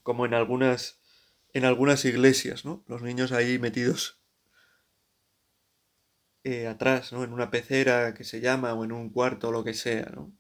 como 0.03 0.25
en 0.25 0.33
algunas 0.33 0.98
en 1.53 1.65
algunas 1.65 2.05
iglesias, 2.05 2.65
¿no? 2.65 2.83
Los 2.87 3.01
niños 3.01 3.31
ahí 3.31 3.59
metidos 3.59 4.19
eh, 6.43 6.67
atrás, 6.67 7.11
¿no? 7.11 7.23
En 7.23 7.33
una 7.33 7.51
pecera 7.51 8.13
que 8.13 8.23
se 8.23 8.41
llama 8.41 8.73
o 8.73 8.83
en 8.83 8.91
un 8.91 9.09
cuarto 9.09 9.49
o 9.49 9.51
lo 9.51 9.63
que 9.63 9.73
sea, 9.73 10.11
¿no? 10.15 10.33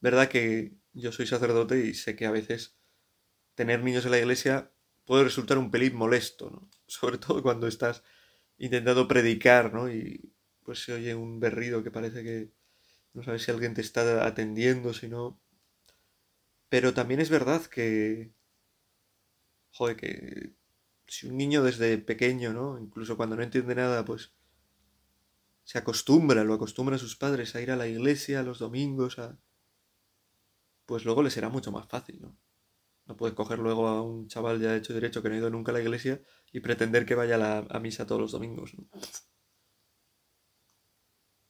Verdad 0.00 0.28
que 0.28 0.74
yo 0.92 1.12
soy 1.12 1.26
sacerdote 1.26 1.78
y 1.86 1.94
sé 1.94 2.16
que 2.16 2.26
a 2.26 2.30
veces 2.30 2.76
tener 3.54 3.82
niños 3.82 4.04
en 4.04 4.12
la 4.12 4.18
iglesia 4.18 4.72
puede 5.04 5.24
resultar 5.24 5.58
un 5.58 5.70
pelín 5.70 5.96
molesto, 5.96 6.50
¿no? 6.50 6.70
Sobre 6.86 7.18
todo 7.18 7.42
cuando 7.42 7.66
estás 7.66 8.02
intentando 8.58 9.08
predicar, 9.08 9.72
¿no? 9.74 9.90
Y 9.90 10.32
pues 10.64 10.82
se 10.84 10.92
oye 10.92 11.14
un 11.14 11.40
berrido 11.40 11.82
que 11.82 11.90
parece 11.90 12.22
que 12.24 12.50
no 13.14 13.22
sabes 13.22 13.42
si 13.42 13.50
alguien 13.50 13.74
te 13.74 13.80
está 13.80 14.26
atendiendo, 14.26 14.92
si 14.94 15.08
no. 15.08 15.40
Pero 16.68 16.94
también 16.94 17.20
es 17.20 17.30
verdad 17.30 17.64
que 17.66 18.32
joder, 19.76 19.96
que 19.96 20.54
si 21.06 21.28
un 21.28 21.36
niño 21.36 21.62
desde 21.62 21.98
pequeño, 21.98 22.52
¿no? 22.52 22.78
Incluso 22.78 23.16
cuando 23.16 23.36
no 23.36 23.42
entiende 23.42 23.74
nada, 23.74 24.04
pues 24.04 24.32
se 25.64 25.78
acostumbra, 25.78 26.44
lo 26.44 26.54
acostumbra 26.54 26.96
a 26.96 26.98
sus 26.98 27.16
padres 27.16 27.54
a 27.54 27.60
ir 27.60 27.70
a 27.70 27.76
la 27.76 27.86
iglesia 27.88 28.42
los 28.42 28.58
domingos, 28.58 29.18
a... 29.18 29.38
pues 30.86 31.04
luego 31.04 31.22
le 31.22 31.30
será 31.30 31.48
mucho 31.48 31.72
más 31.72 31.86
fácil, 31.88 32.20
¿no? 32.22 32.36
No 33.06 33.16
puedes 33.16 33.36
coger 33.36 33.58
luego 33.60 33.86
a 33.88 34.02
un 34.02 34.28
chaval 34.28 34.60
ya 34.60 34.74
hecho 34.76 34.94
derecho 34.94 35.22
que 35.22 35.28
no 35.28 35.34
ha 35.36 35.38
ido 35.38 35.50
nunca 35.50 35.70
a 35.72 35.74
la 35.74 35.80
iglesia 35.80 36.22
y 36.52 36.60
pretender 36.60 37.06
que 37.06 37.14
vaya 37.14 37.36
a, 37.36 37.58
a 37.76 37.80
misa 37.80 38.06
todos 38.06 38.20
los 38.20 38.32
domingos, 38.32 38.74
¿no? 38.74 38.88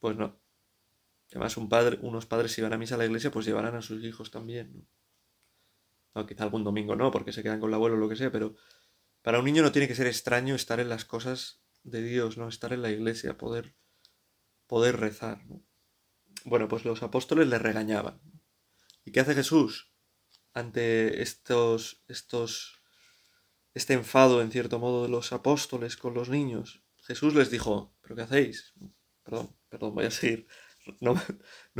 Pues 0.01 0.17
no. 0.17 0.41
Además, 1.31 1.57
un 1.59 1.69
padre, 1.69 1.99
unos 2.03 2.27
padres 2.27 2.53
si 2.53 2.63
van 2.63 2.73
a 2.73 2.79
misa 2.79 2.95
a 2.95 2.99
la 2.99 3.07
iglesia, 3.07 3.31
pues 3.31 3.47
llevarán 3.47 3.75
a 3.75 3.83
sus 3.83 4.03
hijos 4.05 4.31
también, 4.31 4.73
¿no? 4.75 4.87
Quizá 6.25 6.45
algún 6.45 6.65
domingo 6.65 6.97
no, 6.97 7.11
porque 7.11 7.33
se 7.33 7.43
quedan 7.43 7.61
con 7.61 7.69
el 7.69 7.75
abuelo 7.75 7.97
o 7.97 7.99
lo 7.99 8.09
que 8.09 8.17
sea, 8.17 8.31
pero 8.33 8.55
para 9.23 9.41
un 9.41 9.45
niño 9.45 9.63
no 9.63 9.73
tiene 9.73 9.89
que 9.89 9.95
ser 9.95 10.07
extraño 10.07 10.55
estar 10.55 10.81
en 10.81 10.89
las 10.89 11.05
cosas 11.05 11.61
de 11.83 12.03
Dios, 12.03 12.39
¿no? 12.39 12.49
Estar 12.49 12.73
en 12.73 12.83
la 12.83 12.91
iglesia, 12.91 13.37
poder, 13.37 13.75
poder 14.67 14.99
rezar, 14.99 15.43
Bueno, 16.45 16.69
pues 16.69 16.85
los 16.85 17.03
apóstoles 17.03 17.49
le 17.49 17.59
regañaban. 17.59 18.21
¿Y 19.05 19.11
qué 19.11 19.21
hace 19.21 19.35
Jesús 19.35 19.93
ante 20.55 21.23
estos, 21.23 22.05
estos, 22.09 22.81
este 23.75 23.95
enfado, 23.95 24.41
en 24.41 24.53
cierto 24.53 24.79
modo, 24.79 25.03
de 25.03 25.09
los 25.09 25.33
apóstoles 25.33 25.97
con 25.97 26.15
los 26.15 26.29
niños? 26.29 26.83
Jesús 27.03 27.35
les 27.35 27.51
dijo, 27.51 27.95
¿pero 28.01 28.15
qué 28.15 28.23
hacéis? 28.23 28.75
Perdón, 29.25 29.57
perdón, 29.69 29.95
voy 29.95 30.07
a 30.07 30.11
seguir 30.11 30.47
no, 31.01 31.15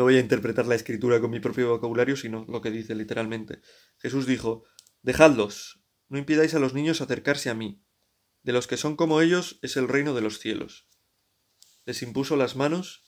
voy 0.03 0.17
a 0.17 0.21
interpretar 0.21 0.67
la 0.67 0.75
escritura 0.75 1.21
con 1.21 1.31
mi 1.31 1.41
propio 1.41 1.71
vocabulario, 1.71 2.17
sino 2.17 2.45
lo 2.49 2.61
que 2.61 2.71
dice 2.71 2.95
literalmente. 2.95 3.61
Jesús 3.99 4.27
dijo, 4.27 4.65
Dejadlos, 5.03 5.81
no 6.09 6.19
impidáis 6.19 6.55
a 6.55 6.59
los 6.59 6.75
niños 6.75 7.01
acercarse 7.01 7.49
a 7.51 7.55
mí. 7.55 7.83
De 8.43 8.53
los 8.53 8.67
que 8.67 8.77
son 8.77 8.97
como 8.97 9.21
ellos 9.21 9.59
es 9.63 9.77
el 9.77 9.89
reino 9.89 10.15
de 10.15 10.21
los 10.21 10.39
cielos. 10.39 10.87
Les 11.85 12.03
impuso 12.03 12.37
las 12.37 12.57
manos 12.57 13.05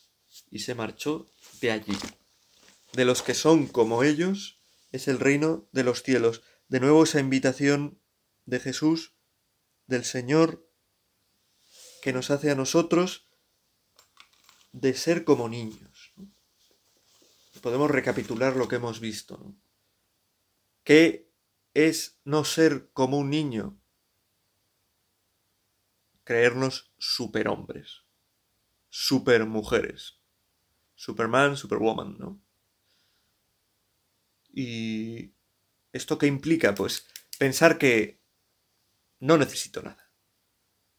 y 0.51 0.61
se 0.61 0.75
marchó 0.75 1.31
de 1.61 1.71
allí. 1.73 1.97
De 2.93 3.05
los 3.05 3.23
que 3.23 3.35
son 3.35 3.67
como 3.67 4.03
ellos 4.03 4.61
es 4.93 5.09
el 5.09 5.21
reino 5.21 5.69
de 5.73 5.85
los 5.85 6.03
cielos. 6.03 6.43
De 6.69 6.81
nuevo 6.81 7.05
esa 7.05 7.21
invitación 7.21 8.01
de 8.47 8.61
Jesús, 8.61 9.15
del 9.87 10.05
Señor, 10.05 10.67
que 12.03 12.13
nos 12.13 12.31
hace 12.31 12.51
a 12.51 12.55
nosotros 12.55 13.29
de 14.73 14.95
ser 14.95 15.25
como 15.25 15.49
niños. 15.49 15.88
Podemos 17.61 17.91
recapitular 17.91 18.57
lo 18.57 18.69
que 18.69 18.77
hemos 18.77 19.01
visto. 19.01 19.55
¿Qué 20.85 21.31
es 21.75 22.19
no 22.25 22.45
ser 22.45 22.91
como 22.93 23.19
un 23.19 23.31
niño? 23.31 23.79
Creernos 26.25 26.93
superhombres, 26.99 28.05
supermujeres, 28.89 30.19
Superman, 30.95 31.57
Superwoman, 31.57 32.19
¿no? 32.19 32.41
¿Y 34.53 35.33
esto 35.93 36.19
qué 36.19 36.27
implica? 36.27 36.75
Pues 36.75 37.07
pensar 37.39 37.79
que 37.79 38.21
no 39.21 39.39
necesito 39.39 39.81
nada. 39.81 40.11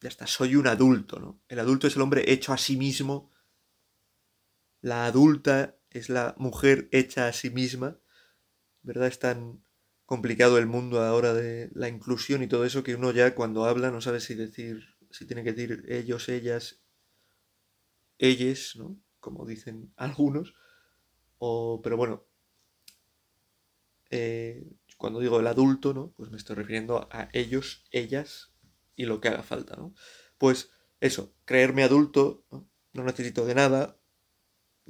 Ya 0.00 0.08
está, 0.08 0.26
soy 0.26 0.56
un 0.56 0.66
adulto, 0.66 1.20
¿no? 1.20 1.42
El 1.48 1.58
adulto 1.58 1.86
es 1.86 1.96
el 1.96 2.02
hombre 2.02 2.32
hecho 2.32 2.52
a 2.52 2.58
sí 2.58 2.76
mismo 2.76 3.30
la 4.80 5.04
adulta 5.04 5.76
es 5.90 6.08
la 6.08 6.34
mujer 6.38 6.88
hecha 6.92 7.26
a 7.26 7.32
sí 7.32 7.50
misma, 7.50 7.98
¿verdad? 8.82 9.08
Es 9.08 9.18
tan 9.18 9.62
complicado 10.06 10.58
el 10.58 10.66
mundo 10.66 11.00
ahora 11.02 11.34
de 11.34 11.70
la 11.72 11.88
inclusión 11.88 12.42
y 12.42 12.48
todo 12.48 12.64
eso 12.64 12.82
que 12.82 12.94
uno 12.94 13.12
ya 13.12 13.34
cuando 13.34 13.64
habla 13.64 13.90
no 13.90 14.00
sabe 14.00 14.20
si 14.20 14.34
decir, 14.34 14.96
si 15.10 15.26
tiene 15.26 15.44
que 15.44 15.52
decir 15.52 15.84
ellos, 15.88 16.28
ellas, 16.28 16.82
ellas, 18.18 18.74
¿no? 18.76 19.00
Como 19.20 19.46
dicen 19.46 19.92
algunos, 19.96 20.54
o, 21.38 21.80
pero 21.82 21.96
bueno, 21.96 22.26
eh, 24.10 24.66
cuando 24.96 25.20
digo 25.20 25.40
el 25.40 25.46
adulto, 25.46 25.94
¿no? 25.94 26.12
Pues 26.16 26.30
me 26.30 26.36
estoy 26.36 26.56
refiriendo 26.56 27.08
a 27.10 27.28
ellos, 27.32 27.84
ellas 27.90 28.52
y 28.96 29.06
lo 29.06 29.20
que 29.20 29.28
haga 29.28 29.42
falta, 29.42 29.76
¿no? 29.76 29.94
Pues 30.38 30.70
eso, 31.00 31.34
creerme 31.44 31.84
adulto, 31.84 32.44
¿no? 32.50 32.68
no 32.92 33.04
necesito 33.04 33.46
de 33.46 33.54
nada, 33.54 33.99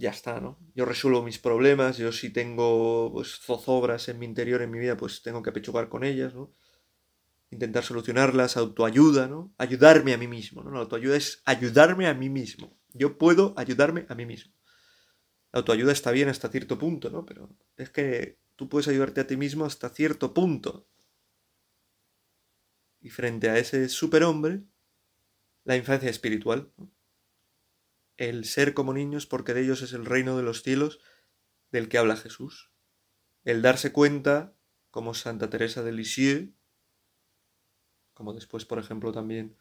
ya 0.00 0.10
está, 0.10 0.40
¿no? 0.40 0.58
Yo 0.74 0.86
resuelvo 0.86 1.22
mis 1.22 1.38
problemas, 1.38 1.98
yo 1.98 2.10
si 2.10 2.30
tengo 2.30 3.12
pues, 3.12 3.38
zozobras 3.38 4.08
en 4.08 4.18
mi 4.18 4.24
interior, 4.24 4.62
en 4.62 4.70
mi 4.70 4.78
vida, 4.78 4.96
pues 4.96 5.22
tengo 5.22 5.42
que 5.42 5.50
apechugar 5.50 5.90
con 5.90 6.04
ellas, 6.04 6.34
¿no? 6.34 6.54
Intentar 7.50 7.84
solucionarlas, 7.84 8.56
autoayuda, 8.56 9.28
¿no? 9.28 9.52
Ayudarme 9.58 10.14
a 10.14 10.18
mí 10.18 10.26
mismo, 10.26 10.62
¿no? 10.62 10.70
La 10.70 10.80
autoayuda 10.80 11.16
es 11.16 11.42
ayudarme 11.44 12.06
a 12.06 12.14
mí 12.14 12.30
mismo. 12.30 12.78
Yo 12.94 13.18
puedo 13.18 13.52
ayudarme 13.58 14.06
a 14.08 14.14
mí 14.14 14.24
mismo. 14.24 14.54
La 15.52 15.58
autoayuda 15.58 15.92
está 15.92 16.12
bien 16.12 16.30
hasta 16.30 16.48
cierto 16.48 16.78
punto, 16.78 17.10
¿no? 17.10 17.26
Pero 17.26 17.54
es 17.76 17.90
que 17.90 18.38
tú 18.56 18.70
puedes 18.70 18.88
ayudarte 18.88 19.20
a 19.20 19.26
ti 19.26 19.36
mismo 19.36 19.66
hasta 19.66 19.90
cierto 19.90 20.32
punto. 20.32 20.88
Y 23.02 23.10
frente 23.10 23.50
a 23.50 23.58
ese 23.58 23.88
superhombre, 23.90 24.62
la 25.64 25.76
infancia 25.76 26.08
espiritual, 26.08 26.72
¿no? 26.78 26.90
El 28.20 28.44
ser 28.44 28.74
como 28.74 28.92
niños 28.92 29.24
porque 29.24 29.54
de 29.54 29.62
ellos 29.62 29.80
es 29.80 29.94
el 29.94 30.04
reino 30.04 30.36
de 30.36 30.42
los 30.42 30.62
cielos 30.62 31.00
del 31.72 31.88
que 31.88 31.96
habla 31.96 32.16
Jesús. 32.16 32.70
El 33.44 33.62
darse 33.62 33.92
cuenta, 33.92 34.54
como 34.90 35.14
Santa 35.14 35.48
Teresa 35.48 35.82
de 35.82 35.92
Lisieux, 35.92 36.52
como 38.12 38.34
después, 38.34 38.66
por 38.66 38.78
ejemplo, 38.78 39.10
también 39.10 39.56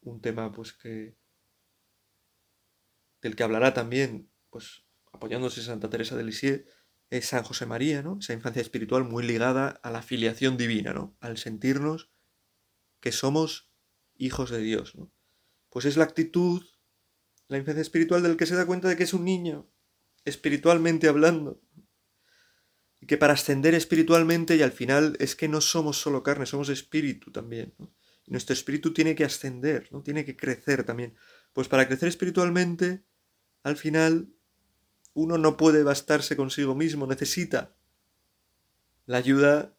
un 0.00 0.22
tema 0.22 0.52
pues 0.52 0.72
que 0.72 1.18
del 3.20 3.36
que 3.36 3.42
hablará 3.42 3.74
también, 3.74 4.30
pues 4.48 4.86
apoyándose 5.12 5.62
Santa 5.62 5.90
Teresa 5.90 6.16
de 6.16 6.24
Lisieux, 6.24 6.64
es 7.10 7.26
San 7.26 7.42
José 7.42 7.66
María, 7.66 8.02
¿no? 8.02 8.16
Esa 8.20 8.32
infancia 8.32 8.62
espiritual 8.62 9.04
muy 9.04 9.22
ligada 9.22 9.68
a 9.82 9.90
la 9.90 10.00
filiación 10.00 10.56
divina, 10.56 10.94
¿no? 10.94 11.14
Al 11.20 11.36
sentirnos 11.36 12.10
que 13.00 13.12
somos 13.12 13.70
hijos 14.14 14.48
de 14.48 14.60
Dios, 14.60 14.94
¿no? 14.96 15.12
Pues 15.68 15.84
es 15.84 15.98
la 15.98 16.04
actitud, 16.04 16.64
la 17.48 17.58
infancia 17.58 17.82
espiritual 17.82 18.22
del 18.22 18.36
que 18.36 18.46
se 18.46 18.56
da 18.56 18.66
cuenta 18.66 18.88
de 18.88 18.96
que 18.96 19.04
es 19.04 19.14
un 19.14 19.24
niño, 19.24 19.68
espiritualmente 20.24 21.08
hablando. 21.08 21.60
Y 23.00 23.06
que 23.06 23.18
para 23.18 23.34
ascender 23.34 23.74
espiritualmente 23.74 24.56
y 24.56 24.62
al 24.62 24.72
final 24.72 25.16
es 25.20 25.36
que 25.36 25.48
no 25.48 25.60
somos 25.60 26.00
solo 26.00 26.22
carne, 26.22 26.46
somos 26.46 26.68
espíritu 26.68 27.30
también. 27.30 27.74
Y 28.24 28.32
nuestro 28.32 28.54
espíritu 28.54 28.92
tiene 28.92 29.14
que 29.14 29.24
ascender, 29.24 29.88
¿no? 29.92 30.02
Tiene 30.02 30.24
que 30.24 30.36
crecer 30.36 30.84
también. 30.84 31.14
Pues 31.52 31.68
para 31.68 31.86
crecer 31.86 32.08
espiritualmente, 32.08 33.04
al 33.62 33.76
final 33.76 34.28
uno 35.14 35.38
no 35.38 35.56
puede 35.56 35.82
bastarse 35.82 36.36
consigo 36.36 36.74
mismo, 36.74 37.06
necesita 37.06 37.74
la 39.06 39.18
ayuda 39.18 39.76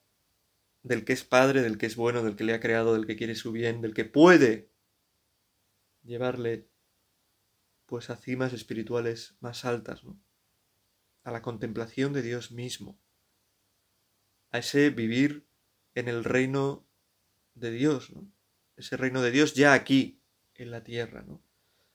del 0.83 1.03
que 1.03 1.13
es 1.13 1.23
padre, 1.23 1.61
del 1.61 1.77
que 1.77 1.85
es 1.85 1.95
bueno, 1.95 2.23
del 2.23 2.35
que 2.35 2.43
le 2.43 2.53
ha 2.53 2.59
creado, 2.59 2.93
del 2.93 3.05
que 3.05 3.17
quiere 3.17 3.35
su 3.35 3.51
bien, 3.51 3.81
del 3.81 3.93
que 3.93 4.05
puede 4.05 4.71
llevarle 6.03 6.69
pues 7.87 8.09
a 8.09 8.17
cimas 8.17 8.53
espirituales 8.53 9.35
más 9.39 9.65
altas, 9.65 10.03
¿no? 10.03 10.19
a 11.23 11.31
la 11.31 11.41
contemplación 11.41 12.13
de 12.13 12.21
Dios 12.21 12.51
mismo, 12.51 12.99
a 14.51 14.59
ese 14.59 14.89
vivir 14.91 15.47
en 15.95 16.07
el 16.07 16.23
reino 16.23 16.85
de 17.55 17.71
Dios, 17.71 18.11
¿no? 18.11 18.29
ese 18.75 18.97
reino 18.97 19.21
de 19.21 19.31
Dios 19.31 19.55
ya 19.55 19.73
aquí, 19.73 20.21
en 20.53 20.69
la 20.69 20.83
tierra, 20.83 21.23
¿no? 21.23 21.41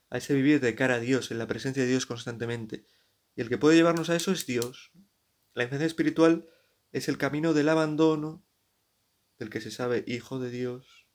a 0.09 0.17
ese 0.17 0.33
vivir 0.33 0.59
de 0.59 0.75
cara 0.75 0.95
a 0.95 0.99
Dios, 0.99 1.31
en 1.31 1.37
la 1.37 1.47
presencia 1.47 1.83
de 1.83 1.89
Dios 1.89 2.05
constantemente, 2.05 2.85
y 3.35 3.41
el 3.41 3.49
que 3.49 3.57
puede 3.57 3.75
llevarnos 3.75 4.09
a 4.09 4.15
eso 4.15 4.31
es 4.31 4.45
Dios. 4.45 4.91
La 5.53 5.63
infancia 5.63 5.87
espiritual 5.87 6.47
es 6.91 7.07
el 7.07 7.17
camino 7.17 7.53
del 7.53 7.69
abandono, 7.69 8.43
del 9.39 9.49
que 9.49 9.61
se 9.61 9.71
sabe 9.71 10.03
hijo 10.07 10.39
de 10.39 10.49
Dios, 10.49 11.07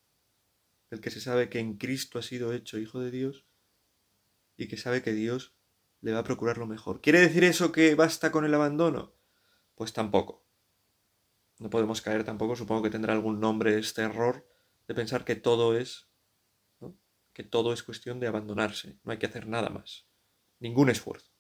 del 0.91 1.01
que 1.01 1.11
se 1.11 1.21
sabe 1.21 1.49
que 1.49 1.59
en 1.59 1.79
Cristo 1.79 2.19
ha 2.19 2.23
sido 2.23 2.53
hecho 2.53 2.79
hijo 2.79 3.01
de 3.01 3.11
Dios 3.11 3.48
y 4.59 4.69
que 4.69 4.77
sabe 4.77 5.03
que 5.03 5.15
Dios 5.15 5.55
le 6.03 6.13
va 6.13 6.19
a 6.19 6.25
procurar 6.25 6.59
lo 6.59 6.67
mejor. 6.67 7.01
¿Quiere 7.01 7.21
decir 7.21 7.45
eso 7.45 7.73
que 7.73 7.95
basta 7.95 8.31
con 8.31 8.45
el 8.45 8.53
abandono? 8.53 9.15
Pues 9.75 9.95
tampoco. 9.95 10.45
No 11.59 11.71
podemos 11.71 12.03
caer 12.03 12.25
tampoco, 12.25 12.55
supongo 12.55 12.83
que 12.83 12.91
tendrá 12.91 13.15
algún 13.15 13.41
nombre 13.41 13.79
este 13.79 14.03
error 14.03 14.47
de 14.87 14.95
pensar 14.95 15.25
que 15.25 15.35
todo 15.35 15.79
es, 15.79 16.11
que 17.33 17.43
todo 17.45 17.73
es 17.73 17.83
cuestión 17.83 18.21
de 18.21 18.27
abandonarse, 18.27 18.99
no 19.03 19.13
hay 19.13 19.19
que 19.19 19.27
hacer 19.27 19.47
nada 19.47 19.71
más, 19.71 20.07
ningún 20.61 20.91
esfuerzo 20.91 21.39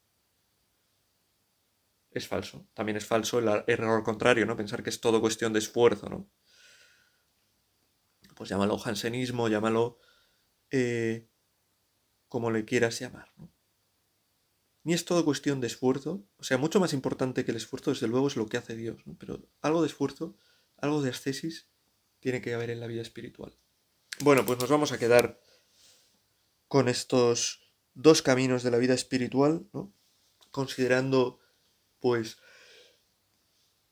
es 2.10 2.28
falso. 2.28 2.66
También 2.74 2.96
es 2.96 3.06
falso 3.06 3.38
el 3.38 3.64
error 3.66 4.02
contrario, 4.02 4.46
¿no? 4.46 4.56
Pensar 4.56 4.82
que 4.82 4.90
es 4.90 5.00
todo 5.00 5.20
cuestión 5.20 5.52
de 5.52 5.58
esfuerzo, 5.58 6.08
¿no? 6.08 6.30
Pues 8.34 8.50
llámalo 8.50 8.78
jansenismo, 8.78 9.48
llámalo 9.48 9.98
eh, 10.70 11.28
como 12.28 12.50
le 12.50 12.64
quieras 12.64 12.98
llamar. 12.98 13.32
Ni 14.84 14.94
es 14.94 15.04
todo 15.04 15.24
cuestión 15.24 15.60
de 15.60 15.66
esfuerzo, 15.66 16.24
o 16.38 16.44
sea, 16.44 16.56
mucho 16.56 16.80
más 16.80 16.92
importante 16.92 17.44
que 17.44 17.50
el 17.50 17.56
esfuerzo, 17.56 17.90
desde 17.90 18.08
luego, 18.08 18.28
es 18.28 18.36
lo 18.36 18.46
que 18.46 18.56
hace 18.56 18.76
Dios, 18.76 19.06
¿no? 19.06 19.16
Pero 19.18 19.42
algo 19.60 19.82
de 19.82 19.88
esfuerzo, 19.88 20.36
algo 20.76 21.02
de 21.02 21.10
ascesis, 21.10 21.68
tiene 22.20 22.40
que 22.40 22.54
haber 22.54 22.70
en 22.70 22.80
la 22.80 22.86
vida 22.86 23.02
espiritual. 23.02 23.54
Bueno, 24.20 24.44
pues 24.46 24.58
nos 24.58 24.70
vamos 24.70 24.92
a 24.92 24.98
quedar 24.98 25.40
con 26.68 26.88
estos 26.88 27.72
dos 27.94 28.22
caminos 28.22 28.62
de 28.62 28.70
la 28.70 28.78
vida 28.78 28.94
espiritual, 28.94 29.68
¿no? 29.72 29.92
Considerando 30.50 31.38
pues, 32.00 32.38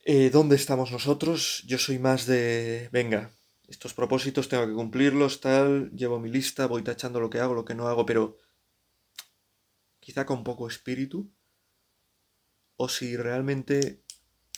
eh, 0.05 0.31
¿dónde 0.31 0.57
estamos 0.57 0.93
nosotros? 0.93 1.63
Yo 1.67 1.79
soy 1.79 1.99
más 1.99 2.27
de, 2.27 2.89
venga, 2.93 3.36
estos 3.69 3.95
propósitos 3.95 4.49
tengo 4.49 4.67
que 4.67 4.75
cumplirlos, 4.75 5.41
tal, 5.41 5.91
llevo 5.93 6.21
mi 6.21 6.31
lista, 6.31 6.67
voy 6.67 6.83
tachando 6.83 7.21
lo 7.21 7.31
que 7.31 7.41
hago, 7.41 7.55
lo 7.55 7.65
que 7.65 7.75
no 7.75 7.89
hago, 7.89 8.07
pero 8.07 8.39
quizá 10.01 10.25
con 10.25 10.45
poco 10.45 10.69
espíritu, 10.69 11.33
o 12.77 12.89
si 12.89 13.17
realmente 13.17 14.05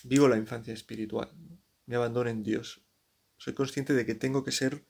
vivo 0.04 0.28
la 0.28 0.36
infancia 0.36 0.74
espiritual, 0.74 1.32
me 1.86 1.96
abandono 1.96 2.28
en 2.28 2.42
Dios. 2.42 2.84
Soy 3.36 3.54
consciente 3.54 3.94
de 3.94 4.04
que 4.04 4.14
tengo 4.14 4.44
que 4.44 4.52
ser 4.52 4.86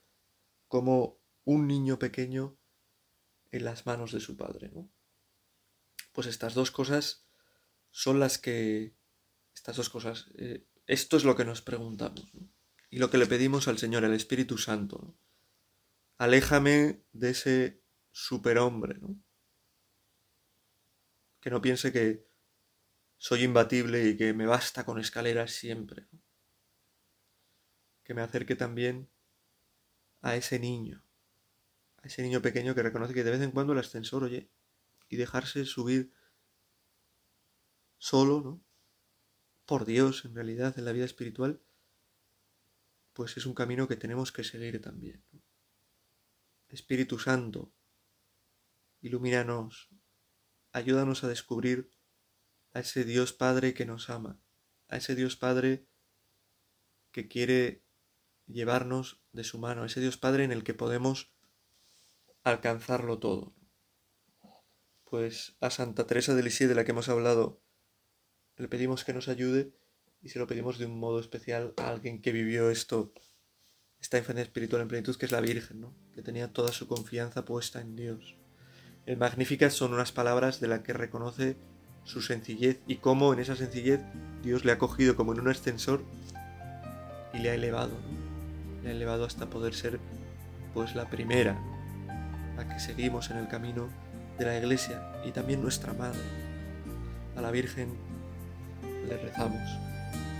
como 0.67 1.19
un 1.45 1.67
niño 1.67 1.97
pequeño 1.97 2.57
en 3.51 3.63
las 3.63 3.85
manos 3.85 4.11
de 4.11 4.19
su 4.19 4.35
padre, 4.35 4.69
¿no? 4.73 4.89
Pues 6.11 6.27
estas 6.27 6.53
dos 6.53 6.71
cosas 6.71 7.25
son 7.91 8.19
las 8.19 8.37
que... 8.37 8.95
Estas 9.53 9.77
dos 9.77 9.89
cosas. 9.89 10.27
Eh, 10.37 10.65
esto 10.87 11.17
es 11.17 11.23
lo 11.23 11.35
que 11.35 11.45
nos 11.45 11.61
preguntamos. 11.61 12.31
Y 12.89 12.97
lo 12.97 13.09
que 13.09 13.17
le 13.17 13.27
pedimos 13.27 13.67
al 13.67 13.77
Señor, 13.77 14.03
al 14.03 14.13
Espíritu 14.13 14.57
Santo. 14.57 15.15
Aléjame 16.17 17.03
de 17.11 17.29
ese 17.29 17.83
superhombre. 18.11 18.97
¿no? 18.99 19.15
Que 21.39 21.49
no 21.49 21.61
piense 21.61 21.93
que 21.93 22.27
soy 23.17 23.43
imbatible 23.43 24.09
y 24.09 24.17
que 24.17 24.33
me 24.33 24.47
basta 24.47 24.85
con 24.85 24.99
escaleras 24.99 25.51
siempre. 25.51 26.07
Que 28.03 28.13
me 28.13 28.21
acerque 28.21 28.55
también 28.55 29.09
a 30.21 30.35
ese 30.35 30.59
niño. 30.59 31.03
A 31.97 32.07
ese 32.07 32.23
niño 32.23 32.41
pequeño 32.41 32.73
que 32.73 32.83
reconoce 32.83 33.13
que 33.13 33.23
de 33.23 33.31
vez 33.31 33.41
en 33.41 33.51
cuando 33.51 33.73
el 33.73 33.79
ascensor 33.79 34.23
oye 34.23 34.49
y 35.09 35.17
dejarse 35.17 35.65
subir 35.65 36.13
solo, 37.97 38.41
¿no? 38.41 38.63
Por 39.65 39.85
Dios, 39.85 40.25
en 40.25 40.33
realidad, 40.33 40.77
en 40.79 40.85
la 40.85 40.91
vida 40.91 41.05
espiritual, 41.05 41.61
pues 43.13 43.37
es 43.37 43.45
un 43.45 43.53
camino 43.53 43.87
que 43.87 43.95
tenemos 43.95 44.31
que 44.31 44.43
seguir 44.43 44.81
también. 44.81 45.23
Espíritu 46.67 47.17
Santo, 47.17 47.73
ilumínanos, 49.01 49.89
ayúdanos 50.71 51.23
a 51.23 51.27
descubrir 51.27 51.89
a 52.73 52.81
ese 52.81 53.03
Dios 53.03 53.33
Padre 53.33 53.73
que 53.73 53.85
nos 53.85 54.09
ama, 54.09 54.39
a 54.87 54.97
ese 54.97 55.15
Dios 55.15 55.35
Padre 55.35 55.87
que 57.11 57.27
quiere 57.27 57.83
llevarnos 58.45 59.21
de 59.31 59.43
su 59.43 59.57
mano, 59.57 59.83
a 59.83 59.85
ese 59.87 60.01
Dios 60.01 60.17
Padre 60.17 60.43
en 60.43 60.51
el 60.51 60.63
que 60.63 60.73
podemos 60.73 61.33
alcanzarlo 62.43 63.19
todo. 63.19 63.55
Pues 65.03 65.57
a 65.59 65.71
Santa 65.71 66.05
Teresa 66.05 66.35
de 66.35 66.43
Lisieux, 66.43 66.69
de 66.69 66.75
la 66.75 66.85
que 66.85 66.91
hemos 66.91 67.09
hablado, 67.09 67.63
le 68.57 68.67
pedimos 68.67 69.03
que 69.03 69.13
nos 69.13 69.27
ayude 69.27 69.73
y 70.21 70.29
se 70.29 70.39
lo 70.39 70.47
pedimos 70.47 70.77
de 70.77 70.85
un 70.85 70.99
modo 70.99 71.19
especial 71.19 71.73
a 71.77 71.89
alguien 71.89 72.21
que 72.21 72.31
vivió 72.31 72.69
esto, 72.69 73.13
esta 73.99 74.17
infancia 74.17 74.43
espiritual 74.43 74.81
en 74.81 74.87
plenitud, 74.87 75.15
que 75.15 75.25
es 75.25 75.31
la 75.31 75.41
Virgen, 75.41 75.81
¿no? 75.81 75.95
que 76.13 76.21
tenía 76.21 76.51
toda 76.51 76.71
su 76.71 76.87
confianza 76.87 77.45
puesta 77.45 77.81
en 77.81 77.95
Dios. 77.95 78.35
El 79.05 79.17
Magníficas 79.17 79.73
son 79.73 79.93
unas 79.93 80.11
palabras 80.11 80.59
de 80.59 80.67
las 80.67 80.81
que 80.81 80.93
reconoce 80.93 81.57
su 82.03 82.21
sencillez 82.21 82.79
y 82.87 82.97
cómo 82.97 83.33
en 83.33 83.39
esa 83.39 83.55
sencillez 83.55 84.01
Dios 84.43 84.65
le 84.65 84.71
ha 84.71 84.77
cogido 84.77 85.15
como 85.15 85.33
en 85.33 85.39
un 85.39 85.47
ascensor 85.47 86.03
y 87.33 87.39
le 87.39 87.51
ha 87.51 87.55
elevado, 87.55 87.97
le 88.83 88.89
ha 88.89 88.91
elevado 88.91 89.25
hasta 89.25 89.49
poder 89.49 89.73
ser 89.73 89.99
pues 90.73 90.95
la 90.95 91.09
primera, 91.09 91.59
la 92.55 92.67
que 92.67 92.79
seguimos 92.79 93.29
en 93.29 93.37
el 93.37 93.47
camino 93.47 93.89
de 94.37 94.45
la 94.45 94.57
Iglesia 94.57 95.21
y 95.25 95.31
también 95.31 95.61
nuestra 95.61 95.93
Madre, 95.93 96.19
a 97.35 97.41
la 97.41 97.51
Virgen 97.51 97.89
le 99.07 99.17
rezamos. 99.17 99.88